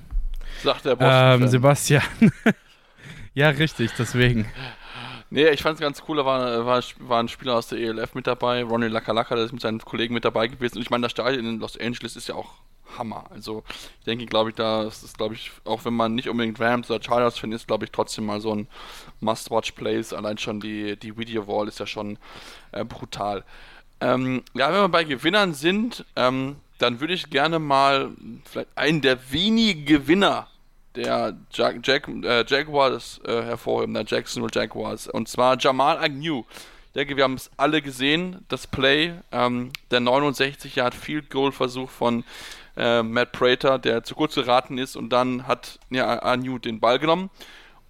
[0.63, 1.43] Sagt der Boston.
[1.43, 2.03] Ähm, Sebastian.
[3.35, 4.47] ja, richtig, deswegen.
[5.31, 8.15] Nee, ich fand es ganz cool, da war, war, war ein Spieler aus der ELF
[8.15, 10.77] mit dabei, Ronnie Lakalaka, der ist mit seinen Kollegen mit dabei gewesen.
[10.77, 12.55] Und ich meine, das Stadion in Los Angeles ist ja auch
[12.99, 13.25] Hammer.
[13.31, 13.65] Also
[14.01, 16.91] ich denke, glaube ich, da ist es, glaube ich, auch wenn man nicht unbedingt Rams
[16.91, 18.69] oder Chargers Fan ist, glaube ich, trotzdem mal so ein
[19.21, 20.13] Must-Watch-Plays.
[20.13, 22.19] Allein schon die, die Video-Wall ist ja schon
[22.73, 23.45] äh, brutal.
[24.01, 28.11] Ähm, ja, wenn wir bei Gewinnern sind, ähm, dann würde ich gerne mal
[28.45, 30.49] vielleicht einen der wenigen Gewinner
[30.95, 35.09] der Jack, Jack, äh, Jaguars äh, hervorheben, der Jacksonville Jaguars.
[35.09, 36.45] Und zwar Jamal Agnew.
[36.87, 41.51] Ich denke, wir haben es alle gesehen, das Play, ähm, der 69 Yard Field Goal
[41.51, 42.23] Versuch von
[42.77, 46.99] äh, Matt Prater, der zu kurz geraten ist und dann hat ja, Anu den Ball
[46.99, 47.31] genommen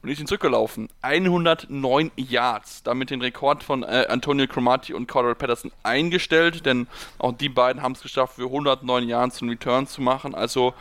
[0.05, 0.89] und ist ihn zurückgelaufen.
[1.01, 6.87] 109 Yards, damit den Rekord von äh, Antonio Cromartie und Cordell Patterson eingestellt, denn
[7.19, 10.35] auch die beiden haben es geschafft, für 109 Yards einen Return zu machen.
[10.35, 10.75] Also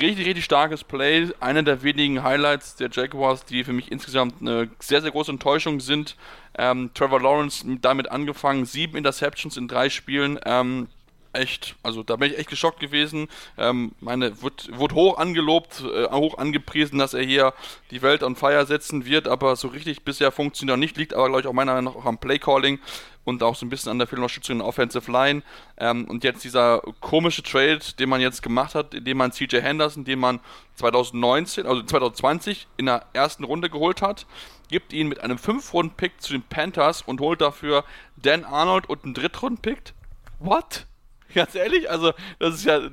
[0.00, 1.28] richtig, richtig starkes Play.
[1.38, 5.80] Einer der wenigen Highlights der Jaguars, die für mich insgesamt eine sehr, sehr große Enttäuschung
[5.80, 6.16] sind.
[6.56, 10.40] Ähm, Trevor Lawrence damit angefangen, sieben Interceptions in drei Spielen.
[10.46, 10.88] Ähm,
[11.32, 13.28] echt, also da bin ich echt geschockt gewesen.
[13.58, 17.54] Ähm, meine, wird, wurde hoch angelobt, äh, hoch angepriesen, dass er hier
[17.90, 21.26] die Welt on fire setzen wird, aber so richtig bisher funktioniert er nicht, liegt aber,
[21.26, 22.78] glaube ich, auch meiner Meinung nach auch am Playcalling
[23.24, 25.42] und auch so ein bisschen an der Fehlunterstützung in der Offensive Line.
[25.78, 30.04] Ähm, und jetzt dieser komische Trade, den man jetzt gemacht hat, indem man CJ Henderson,
[30.04, 30.40] den man
[30.76, 34.26] 2019, also 2020 in der ersten Runde geholt hat,
[34.68, 37.84] gibt ihn mit einem 5-Runden-Pick zu den Panthers und holt dafür
[38.16, 39.92] Dan Arnold und einen Drittrunden-Pick.
[40.40, 40.86] What?
[41.34, 42.90] Ganz ehrlich, also das ist ja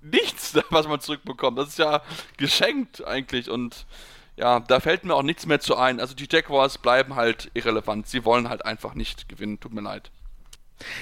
[0.00, 1.58] nichts, was man zurückbekommt.
[1.58, 2.02] Das ist ja
[2.36, 3.86] geschenkt eigentlich und
[4.36, 6.00] ja, da fällt mir auch nichts mehr zu ein.
[6.00, 8.08] Also die Jaguars bleiben halt irrelevant.
[8.08, 9.60] Sie wollen halt einfach nicht gewinnen.
[9.60, 10.10] Tut mir leid.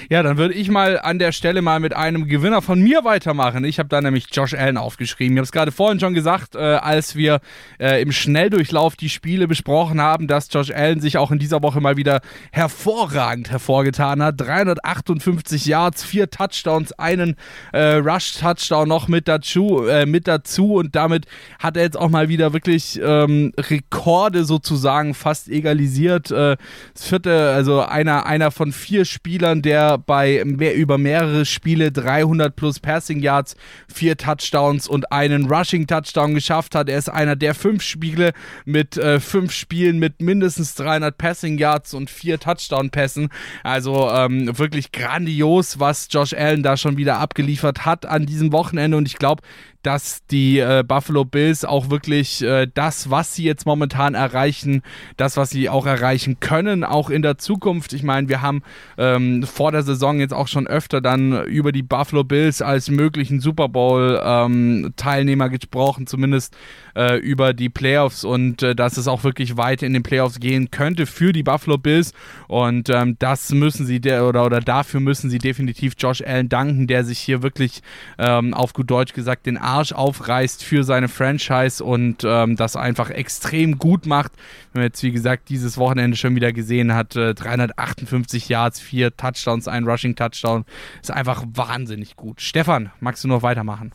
[0.09, 3.65] Ja, dann würde ich mal an der Stelle mal mit einem Gewinner von mir weitermachen.
[3.65, 5.35] Ich habe da nämlich Josh Allen aufgeschrieben.
[5.35, 7.41] Ich habe es gerade vorhin schon gesagt, äh, als wir
[7.79, 11.81] äh, im Schnelldurchlauf die Spiele besprochen haben, dass Josh Allen sich auch in dieser Woche
[11.81, 12.21] mal wieder
[12.53, 14.41] hervorragend hervorgetan hat.
[14.41, 17.37] 358 Yards, vier Touchdowns, einen
[17.73, 21.27] äh, Rush-Touchdown noch mit dazu, äh, mit dazu und damit
[21.59, 26.31] hat er jetzt auch mal wieder wirklich ähm, Rekorde sozusagen fast egalisiert.
[26.31, 26.57] Äh,
[26.95, 31.93] das vierte, also einer, einer von vier Spielern, der der bei mehr, über mehrere Spiele
[31.93, 33.55] 300 plus Passing Yards,
[33.87, 36.89] vier Touchdowns und einen Rushing Touchdown geschafft hat.
[36.89, 38.33] Er ist einer der fünf Spiele
[38.65, 43.29] mit äh, fünf Spielen mit mindestens 300 Passing Yards und vier Touchdown Pässen.
[43.63, 48.97] Also ähm, wirklich grandios, was Josh Allen da schon wieder abgeliefert hat an diesem Wochenende
[48.97, 49.45] und ich glaube,
[49.83, 54.83] dass die äh, Buffalo Bills auch wirklich äh, das, was sie jetzt momentan erreichen,
[55.17, 57.93] das, was sie auch erreichen können, auch in der Zukunft.
[57.93, 58.63] Ich meine, wir haben
[58.99, 63.41] ähm, vor der Saison jetzt auch schon öfter dann über die Buffalo Bills als möglichen
[63.41, 66.57] Super Bowl-Teilnehmer ähm, gesprochen, zumindest
[66.97, 70.71] äh, über die Playoffs und äh, dass es auch wirklich weit in den Playoffs gehen
[70.71, 72.13] könnte für die Buffalo Bills.
[72.49, 77.05] Und ähm, das müssen sie oder, oder dafür müssen sie definitiv Josh Allen danken, der
[77.05, 77.83] sich hier wirklich
[78.19, 83.11] ähm, auf gut Deutsch gesagt den Arsch aufreißt für seine Franchise und ähm, das einfach
[83.11, 84.33] extrem gut macht.
[84.73, 89.17] Wenn man jetzt, wie gesagt, dieses Wochenende schon wieder gesehen hat, äh, 358 Yards, vier
[89.17, 90.65] Touchdowns, ein Rushing Touchdown,
[91.01, 92.41] ist einfach wahnsinnig gut.
[92.41, 93.93] Stefan, magst du noch weitermachen?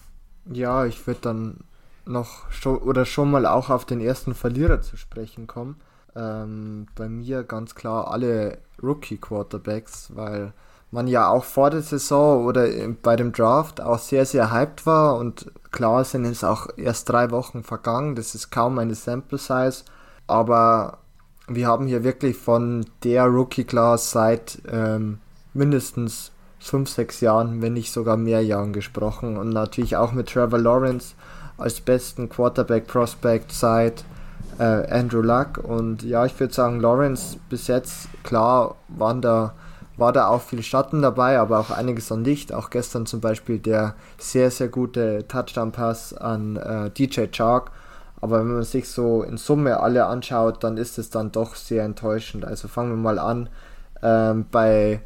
[0.52, 1.58] Ja, ich würde dann
[2.06, 5.78] noch schon oder schon mal auch auf den ersten Verlierer zu sprechen kommen.
[6.16, 10.53] Ähm, bei mir ganz klar alle Rookie Quarterbacks, weil
[10.91, 12.68] man ja auch vor der Saison oder
[13.01, 17.32] bei dem Draft auch sehr, sehr hyped war und klar sind es auch erst drei
[17.32, 19.84] Wochen vergangen, das ist kaum eine Sample Size,
[20.28, 20.99] aber
[21.47, 25.20] wir haben hier wirklich von der Rookie Class seit ähm,
[25.53, 30.60] mindestens fünf, sechs Jahren, wenn nicht sogar mehr Jahren gesprochen und natürlich auch mit Trevor
[30.60, 31.14] Lawrence
[31.58, 34.03] als besten Quarterback Prospect seit
[34.60, 39.53] äh, Andrew Luck und ja, ich würde sagen, Lawrence bis jetzt, klar, waren da
[39.97, 42.53] war da auch viel Schatten dabei, aber auch einiges an Licht.
[42.53, 47.72] Auch gestern zum Beispiel der sehr, sehr gute Touchdown-Pass an äh, DJ Chark.
[48.22, 51.84] Aber wenn man sich so in Summe alle anschaut, dann ist es dann doch sehr
[51.84, 52.43] enttäuschend.
[52.45, 53.49] Also fangen wir mal an
[54.01, 55.01] ähm, bei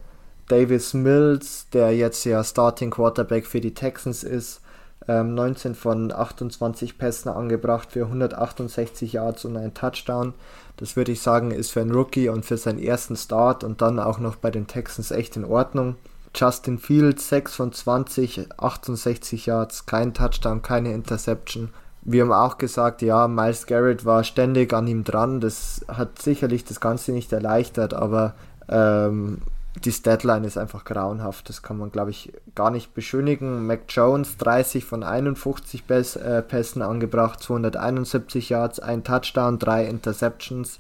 [0.48, 4.62] Davis Mills, der jetzt ja Starting Quarterback für die Texans ist.
[5.10, 10.36] Ähm, 19 von 28 Pässen angebracht für 168 Yards und ein Touchdown.
[10.78, 13.98] Das würde ich sagen, ist für einen Rookie und für seinen ersten Start und dann
[14.00, 15.96] auch noch bei den Texans echt in Ordnung.
[16.36, 21.70] Justin Fields 6 von 20, 68 Yards, kein Touchdown, keine Interception.
[22.04, 25.42] Wir haben auch gesagt, ja, Miles Garrett war ständig an ihm dran.
[25.42, 28.36] Das hat sicherlich das Ganze nicht erleichtert, aber
[28.68, 29.40] ähm,
[29.76, 31.50] die Statline ist einfach grauenhaft.
[31.50, 33.66] Das kann man, glaube ich, gar nicht beschönigen.
[33.66, 40.80] Mac Jones 30 von 51 Päs äh, Pässen angebracht, 271 Yards, ein Touchdown, drei Interceptions.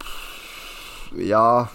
[0.00, 1.70] Pff, ja,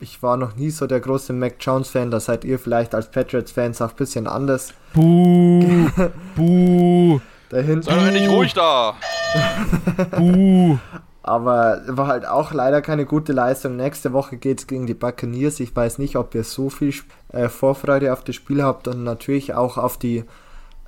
[0.00, 2.10] ich war noch nie so der große Mac Jones-Fan.
[2.10, 4.72] Da seid ihr vielleicht als Patriots-Fans auch ein bisschen anders.
[4.94, 5.88] Buh!
[6.34, 7.20] Buh!
[7.50, 7.82] Da hinten.
[7.82, 8.94] Sei nicht ruhig da!
[10.16, 10.78] Buh!
[11.22, 13.76] Aber war halt auch leider keine gute Leistung.
[13.76, 15.60] Nächste Woche geht es gegen die Buccaneers.
[15.60, 16.94] Ich weiß nicht, ob ihr so viel
[17.28, 20.24] äh, Vorfreude auf das Spiel habt und natürlich auch auf die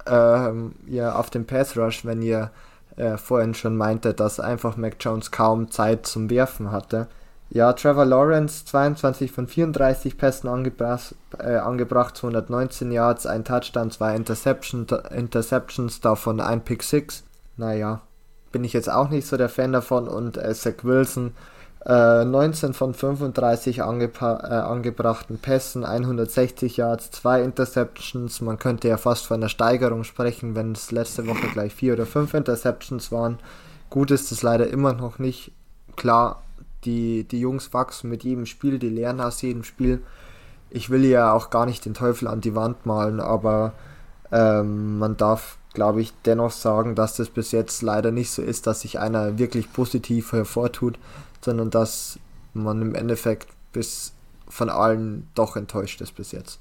[0.06, 2.50] ähm, ja, auf den Pass Rush, wenn ihr
[2.96, 7.08] äh, vorhin schon meinte, dass einfach Mac Jones kaum Zeit zum Werfen hatte.
[7.50, 14.16] Ja, Trevor Lawrence 22 von 34 Pässen angebracht, äh, angebracht 219 Yards, ein Touchdown, zwei
[14.16, 17.24] Interception, Interceptions, davon ein Pick 6.
[17.58, 18.00] Naja,
[18.52, 20.08] bin ich jetzt auch nicht so der Fan davon.
[20.08, 21.32] Und äh, Zach Wilson,
[21.84, 28.40] äh, 19 von 35 angeba äh, angebrachten Pässen, 160 Yards, zwei Interceptions.
[28.40, 32.06] Man könnte ja fast von einer Steigerung sprechen, wenn es letzte Woche gleich vier oder
[32.06, 33.38] fünf Interceptions waren.
[33.90, 35.52] Gut ist es leider immer noch nicht.
[35.96, 36.42] Klar,
[36.84, 40.02] die, die Jungs wachsen mit jedem Spiel, die lernen aus jedem Spiel.
[40.70, 43.72] ich will ja auch gar nicht den Teufel an die Wand malen, aber
[44.32, 48.66] ähm, man darf, glaube ich, dennoch sagen, dass das bis jetzt leider nicht so ist,
[48.66, 50.98] dass sich einer wirklich positiv hervortut,
[51.40, 52.18] sondern dass
[52.54, 54.12] man im Endeffekt bis
[54.48, 56.58] von allen doch enttäuscht ist bis jetzt.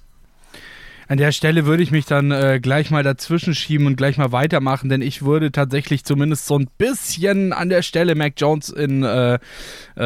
[1.12, 4.32] An der Stelle würde ich mich dann äh, gleich mal dazwischen schieben und gleich mal
[4.32, 9.04] weitermachen, denn ich würde tatsächlich zumindest so ein bisschen an der Stelle Mac Jones in,
[9.04, 9.38] äh,
[9.98, 10.00] äh,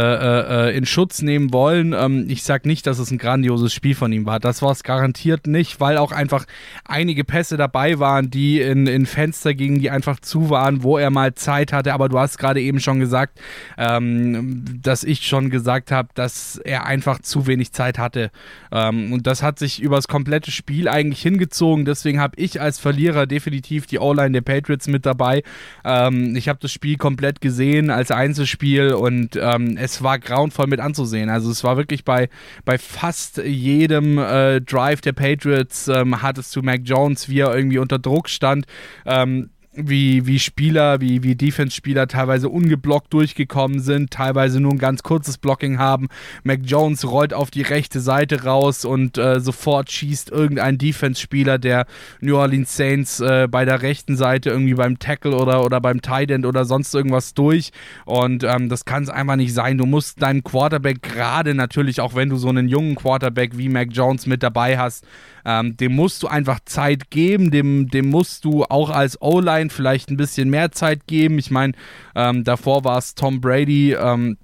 [0.72, 1.94] äh in Schutz nehmen wollen.
[1.94, 4.40] Ähm, ich sage nicht, dass es ein grandioses Spiel von ihm war.
[4.40, 6.46] Das war es garantiert nicht, weil auch einfach
[6.86, 11.12] einige Pässe dabei waren, die in, in Fenster gingen, die einfach zu waren, wo er
[11.12, 11.94] mal Zeit hatte.
[11.94, 13.40] Aber du hast gerade eben schon gesagt,
[13.78, 18.32] ähm, dass ich schon gesagt habe, dass er einfach zu wenig Zeit hatte.
[18.72, 21.86] Ähm, und das hat sich übers komplette Spiel eigentlich hingezogen.
[21.86, 25.44] Deswegen habe ich als Verlierer definitiv die O-Line der Patriots mit dabei.
[25.84, 30.80] Ähm, ich habe das Spiel komplett gesehen als Einzelspiel und ähm, es war grauenvoll mit
[30.80, 31.30] anzusehen.
[31.30, 32.30] Also es war wirklich bei,
[32.64, 37.80] bei fast jedem äh, Drive der Patriots ähm, hattest du Mac Jones, wie er irgendwie
[37.80, 38.66] unter Druck stand.
[39.06, 45.04] Ähm, wie, wie Spieler, wie, wie Defense-Spieler teilweise ungeblockt durchgekommen sind, teilweise nur ein ganz
[45.04, 46.08] kurzes Blocking haben.
[46.44, 51.86] Mac Jones rollt auf die rechte Seite raus und äh, sofort schießt irgendein Defense-Spieler der
[52.22, 56.32] New Orleans Saints äh, bei der rechten Seite irgendwie beim Tackle oder, oder beim Tight
[56.32, 57.72] End oder sonst irgendwas durch.
[58.06, 59.78] Und ähm, das kann es einfach nicht sein.
[59.78, 63.90] Du musst deinem Quarterback gerade natürlich, auch wenn du so einen jungen Quarterback wie Mac
[63.92, 65.06] Jones mit dabei hast,
[65.46, 70.10] ähm, dem musst du einfach Zeit geben, dem, dem musst du auch als O-Line vielleicht
[70.10, 71.38] ein bisschen mehr Zeit geben.
[71.40, 71.74] Ich meine,
[72.16, 73.94] ähm, davor war es Tom Brady.
[73.94, 74.38] Ähm,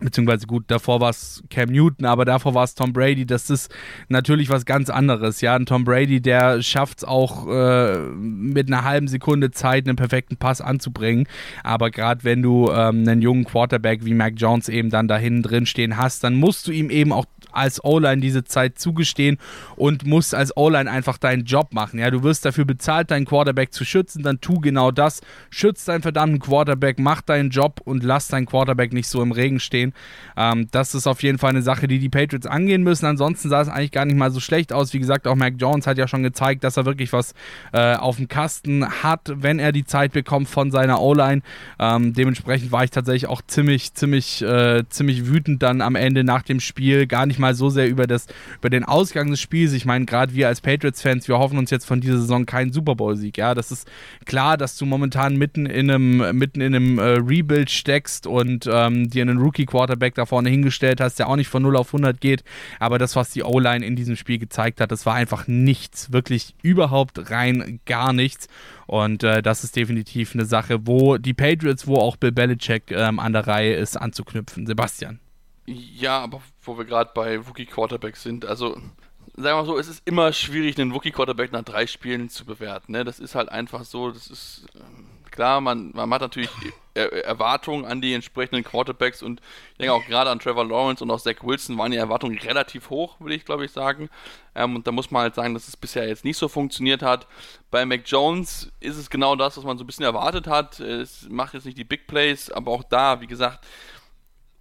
[0.00, 3.26] beziehungsweise gut, davor war es Cam Newton, aber davor war es Tom Brady.
[3.26, 3.72] Das ist
[4.08, 5.40] natürlich was ganz anderes.
[5.40, 9.96] Ja, ein Tom Brady, der schafft es auch äh, mit einer halben Sekunde Zeit, einen
[9.96, 11.26] perfekten Pass anzubringen.
[11.64, 15.42] Aber gerade wenn du ähm, einen jungen Quarterback wie Mac Jones eben dann da hinten
[15.42, 19.38] drin stehen hast, dann musst du ihm eben auch als O-Line diese Zeit zugestehen
[19.76, 21.98] und musst als O-Line einfach deinen Job machen.
[21.98, 25.20] Ja, du wirst dafür bezahlt, deinen Quarterback zu schützen, dann tu genau das.
[25.50, 29.60] Schütz deinen verdammten Quarterback, mach deinen Job und lass deinen Quarterback nicht so im Regen
[29.60, 29.92] stehen.
[30.36, 33.06] Ähm, das ist auf jeden Fall eine Sache, die die Patriots angehen müssen.
[33.06, 34.92] Ansonsten sah es eigentlich gar nicht mal so schlecht aus.
[34.92, 37.34] Wie gesagt, auch Mac Jones hat ja schon gezeigt, dass er wirklich was
[37.72, 41.42] äh, auf dem Kasten hat, wenn er die Zeit bekommt von seiner O-Line.
[41.78, 46.42] Ähm, dementsprechend war ich tatsächlich auch ziemlich, ziemlich, äh, ziemlich wütend dann am Ende nach
[46.42, 47.06] dem Spiel.
[47.06, 48.26] Gar nicht mal so sehr über, das,
[48.58, 49.72] über den Ausgang des Spiels.
[49.72, 52.94] Ich meine, gerade wir als Patriots-Fans, wir hoffen uns jetzt von dieser Saison keinen Super
[52.94, 53.38] Bowl-Sieg.
[53.38, 53.88] Ja, das ist
[54.24, 59.08] klar, dass du momentan mitten in einem, mitten in einem äh, Rebuild steckst und ähm,
[59.10, 62.44] dir einen Rookie-Quarterback da vorne hingestellt hast, der auch nicht von 0 auf 100 geht.
[62.78, 66.12] Aber das, was die O-Line in diesem Spiel gezeigt hat, das war einfach nichts.
[66.12, 68.48] Wirklich überhaupt rein gar nichts.
[68.86, 73.18] Und äh, das ist definitiv eine Sache, wo die Patriots, wo auch Bill Belichick ähm,
[73.18, 74.66] an der Reihe ist, anzuknüpfen.
[74.66, 75.20] Sebastian.
[75.70, 78.90] Ja, aber wo wir gerade bei Rookie-Quarterbacks sind, also sagen
[79.36, 82.92] wir mal so, es ist immer schwierig, einen Rookie-Quarterback nach drei Spielen zu bewerten.
[82.92, 83.04] Ne?
[83.04, 86.48] Das ist halt einfach so, das ist ähm, klar, man, man hat natürlich
[86.94, 89.42] er Erwartungen an die entsprechenden Quarterbacks und
[89.72, 92.88] ich denke auch gerade an Trevor Lawrence und auch Zach Wilson waren die Erwartungen relativ
[92.88, 94.08] hoch, würde ich glaube ich sagen.
[94.54, 97.26] Ähm, und da muss man halt sagen, dass es bisher jetzt nicht so funktioniert hat.
[97.70, 100.80] Bei Mac Jones ist es genau das, was man so ein bisschen erwartet hat.
[100.80, 103.66] Es macht jetzt nicht die Big Plays, aber auch da, wie gesagt,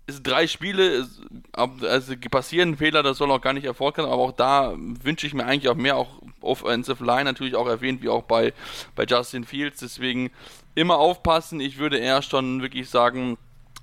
[0.07, 1.07] es drei Spiele,
[1.51, 5.33] also passieren Fehler, das soll auch gar nicht erfolgreich sein, aber auch da wünsche ich
[5.33, 8.53] mir eigentlich auch mehr, auch Offensive Line natürlich auch erwähnt, wie auch bei,
[8.95, 10.31] bei Justin Fields, deswegen
[10.75, 13.37] immer aufpassen, ich würde eher schon wirklich sagen,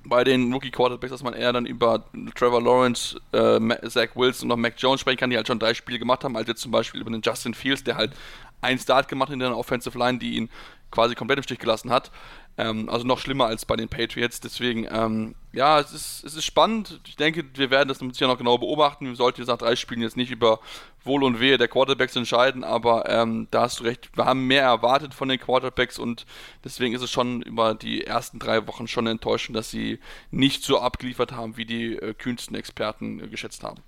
[0.07, 2.05] bei den Rookie Quarterbacks, dass man eher dann über
[2.35, 5.75] Trevor Lawrence, äh, Zach Wilson und auch Mac Jones sprechen kann, die halt schon drei
[5.75, 8.13] Spiele gemacht haben, als jetzt zum Beispiel über den Justin Fields, der halt
[8.61, 10.51] einen Start gemacht hat in der Offensive Line, die ihn
[10.91, 12.11] quasi komplett im Stich gelassen hat.
[12.57, 14.41] Ähm, also noch schlimmer als bei den Patriots.
[14.41, 17.01] Deswegen, ähm, ja, es ist, es ist spannend.
[17.07, 19.07] Ich denke, wir werden das sicher noch genau beobachten.
[19.07, 20.61] Wir sollten jetzt nach drei Spielen jetzt nicht über
[21.03, 24.11] Wohl und Wehe der Quarterbacks entscheiden, aber ähm, da hast du recht.
[24.15, 26.27] Wir haben mehr erwartet von den Quarterbacks und
[26.65, 29.99] deswegen ist es schon über die ersten drei Wochen schon enttäuschend, dass sie
[30.31, 33.83] nicht so abgeliefert haben, wie die äh, kühnsten Experten äh, geschätzt haben.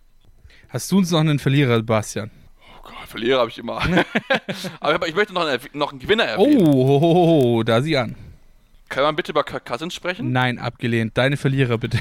[0.68, 2.32] Hast du uns noch einen Verlierer, Bastian?
[2.58, 3.80] Oh Gott, Verlierer habe ich immer.
[4.80, 6.66] aber ich möchte noch einen, noch einen Gewinner erwähnen.
[6.66, 8.16] Oh, oh, oh, oh, da sieh an.
[8.88, 10.32] Kann man bitte über Kirk Cousins sprechen?
[10.32, 11.16] Nein, abgelehnt.
[11.18, 11.98] Deine Verlierer bitte.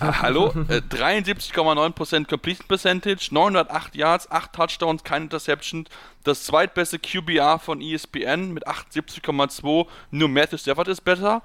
[0.00, 0.48] ah, hallo?
[0.68, 5.86] Äh, 73,9% Completion Percentage, 908 Yards, 8 Touchdowns, keine Interception.
[6.24, 9.86] Das zweitbeste QBR von ESPN mit 78,2.
[10.10, 11.42] Nur Matthew Stafford ist besser.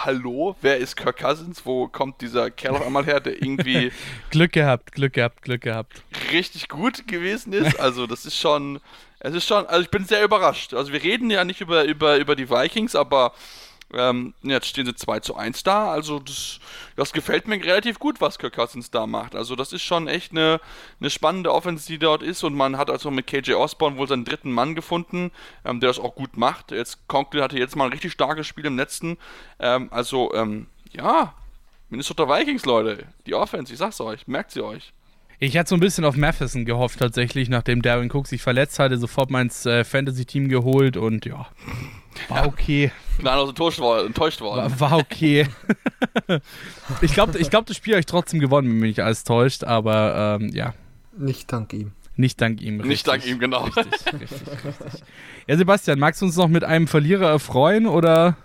[0.00, 1.62] Hallo, wer ist Kirk Cousins?
[1.64, 3.92] Wo kommt dieser Kerl auf einmal her, der irgendwie.
[4.30, 6.02] Glück gehabt, Glück gehabt, Glück gehabt.
[6.32, 7.78] Richtig gut gewesen ist.
[7.78, 8.80] Also, das ist schon.
[9.24, 10.74] Es ist schon, also ich bin sehr überrascht.
[10.74, 13.32] Also wir reden ja nicht über, über, über die Vikings, aber
[13.94, 15.90] Ähm, jetzt stehen sie 2 zu 1 da.
[15.90, 16.60] Also das,
[16.96, 19.34] das gefällt mir relativ gut, was Kirk Cousins da macht.
[19.34, 20.60] Also das ist schon echt eine,
[21.00, 22.44] eine spannende Offense, die dort ist.
[22.44, 25.30] Und man hat also mit KJ Osborne wohl seinen dritten Mann gefunden,
[25.64, 26.70] ähm, der das auch gut macht.
[26.70, 29.18] Jetzt Conklin hatte jetzt mal ein richtig starkes Spiel im letzten.
[29.58, 31.34] Ähm, also ähm, ja,
[31.88, 33.06] Minnesota Vikings, Leute.
[33.26, 34.92] Die Offense, ich sag's euch, merkt sie euch.
[35.38, 38.96] Ich hatte so ein bisschen auf Matheson gehofft, tatsächlich, nachdem Darren Cook sich verletzt hatte,
[38.96, 41.48] sofort mein äh, Fantasy-Team geholt und ja,
[42.28, 42.92] war okay.
[43.18, 44.06] Nein, also enttäuscht worden.
[44.08, 44.70] Enttäuscht worden.
[44.78, 45.46] War, war okay.
[47.00, 49.64] ich glaube, ich glaub, das Spiel habe ich trotzdem gewonnen, wenn mich nicht alles täuscht,
[49.64, 50.74] aber ähm, ja.
[51.16, 51.92] Nicht dank ihm.
[52.16, 52.80] Nicht dank ihm.
[52.80, 52.88] Richtig.
[52.88, 53.64] Nicht dank ihm, genau.
[53.64, 55.02] Richtig, richtig, richtig.
[55.46, 58.36] Ja, Sebastian, magst du uns noch mit einem Verlierer erfreuen oder?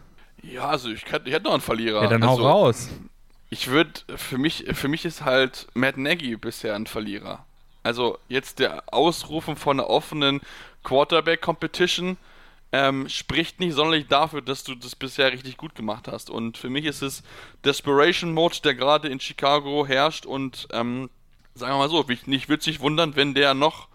[0.42, 2.04] Ja, also ich, kann, ich hätte noch einen Verlierer.
[2.04, 2.90] Ja, dann also, hau raus.
[3.50, 7.46] Ich würde, für mich, für mich ist halt Matt Nagy bisher ein Verlierer.
[7.84, 10.42] Also jetzt der Ausrufen von einer offenen
[10.84, 12.18] Quarterback-Competition
[12.72, 16.30] ähm, spricht nicht sonderlich dafür, dass du das bisher richtig gut gemacht hast.
[16.30, 17.24] Und für mich ist es
[17.64, 20.26] Desperation Mode, der gerade in Chicago herrscht.
[20.26, 21.10] Und ähm,
[21.56, 23.88] sagen wir mal so, ich, ich würde sich wundern, wenn der noch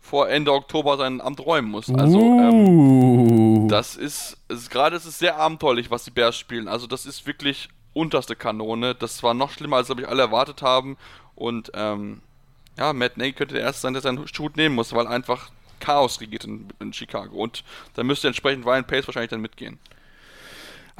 [0.00, 1.88] vor Ende Oktober sein Amt räumen muss.
[1.90, 6.68] Also ähm, das ist, ist gerade ist es sehr abenteuerlich, was die Bears spielen.
[6.68, 8.94] Also das ist wirklich unterste Kanone.
[8.94, 10.96] Das war noch schlimmer, als glaube ich alle erwartet haben.
[11.34, 12.20] Und ähm,
[12.78, 15.50] ja, Matt Nagy könnte der Erste sein, der seinen Hut nehmen muss, weil einfach
[15.82, 17.36] Chaos regiert in, in Chicago.
[17.36, 17.64] Und
[17.94, 19.78] da müsste entsprechend Ryan Pace wahrscheinlich dann mitgehen.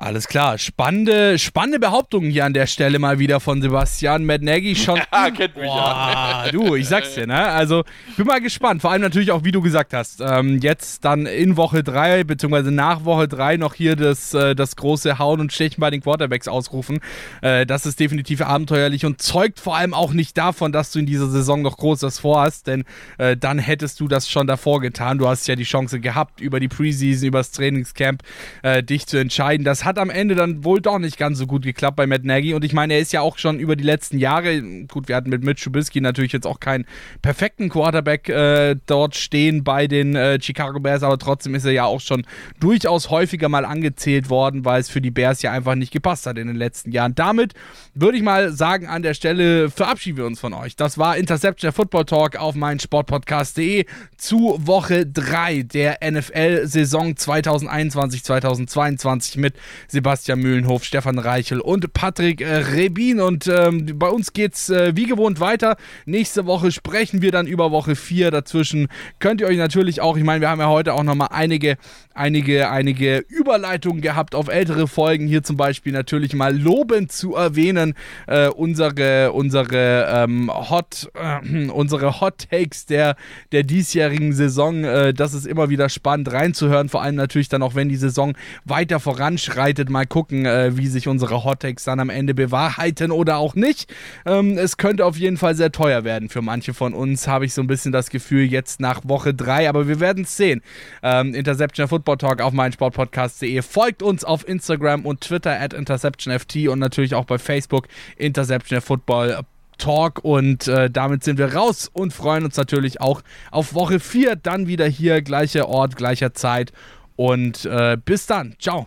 [0.03, 5.01] Alles klar, spannende, spannende Behauptungen hier an der Stelle mal wieder von Sebastian Nagy schon.
[5.13, 6.51] Ja, kennt mich Boah, ja.
[6.51, 7.47] Du, ich sag's dir, ne?
[7.47, 8.81] Also, ich bin mal gespannt.
[8.81, 12.73] Vor allem natürlich auch, wie du gesagt hast, ähm, jetzt dann in Woche 3, beziehungsweise
[12.73, 16.49] nach Woche 3 noch hier das, äh, das große Hauen und Stechen bei den Quarterbacks
[16.49, 16.99] ausrufen.
[17.41, 21.07] Äh, das ist definitiv abenteuerlich und zeugt vor allem auch nicht davon, dass du in
[21.07, 22.85] dieser Saison noch Großes vorhast, denn
[23.19, 25.19] äh, dann hättest du das schon davor getan.
[25.19, 28.23] Du hast ja die Chance gehabt, über die Preseason, über das Trainingscamp
[28.63, 29.65] äh, dich zu entscheiden.
[29.65, 32.55] Das hat am Ende dann wohl doch nicht ganz so gut geklappt bei Matt Nagy.
[32.55, 35.31] Und ich meine, er ist ja auch schon über die letzten Jahre, gut, wir hatten
[35.31, 36.87] mit Mitch Trubisky natürlich jetzt auch keinen
[37.23, 41.85] perfekten Quarterback äh, dort stehen bei den äh, Chicago Bears, aber trotzdem ist er ja
[41.85, 42.25] auch schon
[42.61, 46.39] durchaus häufiger mal angezählt worden, weil es für die Bears ja einfach nicht gepasst hat
[46.39, 47.15] in den letzten Jahren.
[47.15, 47.55] Damit
[47.95, 50.77] würde ich mal sagen, an der Stelle verabschieden wir uns von euch.
[50.77, 53.87] Das war Interception der Football Talk auf meinsportpodcast.de
[54.17, 59.55] zu Woche 3 der NFL-Saison 2021-2022 mit
[59.89, 63.21] Sebastian Mühlenhof, Stefan Reichel und Patrick äh, Rebin.
[63.21, 65.77] Und ähm, bei uns geht's äh, wie gewohnt weiter.
[66.07, 68.31] Nächste Woche sprechen wir dann über Woche 4.
[68.31, 71.77] Dazwischen könnt ihr euch natürlich auch, ich meine, wir haben ja heute auch nochmal einige,
[72.15, 75.27] einige, einige Überleitungen gehabt auf ältere Folgen.
[75.27, 77.95] Hier zum Beispiel natürlich mal lobend zu erwähnen,
[78.27, 83.17] äh, unsere, unsere ähm, Hot, äh, unsere Hot Takes der,
[83.53, 84.85] der diesjährigen Saison.
[84.85, 88.35] Äh, das ist immer wieder spannend reinzuhören, vor allem natürlich dann auch, wenn die Saison
[88.65, 89.91] weiter voranschreitet vorbereitet.
[89.91, 93.93] Mal gucken, äh, wie sich unsere Hottakes dann am Ende bewahrheiten oder auch nicht.
[94.27, 97.55] Ähm, es könnte auf jeden Fall sehr teuer werden für manche von uns, habe ich
[97.55, 99.69] so ein bisschen das Gefühl, jetzt nach Woche 3.
[99.69, 100.63] Aber wir werden es sehen.
[101.03, 103.63] Ähm, Interception Football Talk auf meinsportpodcast.de.
[103.63, 107.87] Folgt uns auf Instagram und Twitter at InterceptionFT und natürlich auch bei Facebook
[108.17, 109.45] Interception Football
[109.79, 114.37] Talk und äh, damit sind wir raus und freuen uns natürlich auch auf Woche 4
[114.37, 116.73] dann wieder hier, gleicher Ort, gleicher Zeit
[117.17, 118.55] und äh, bis dann.
[118.61, 118.87] Ciao.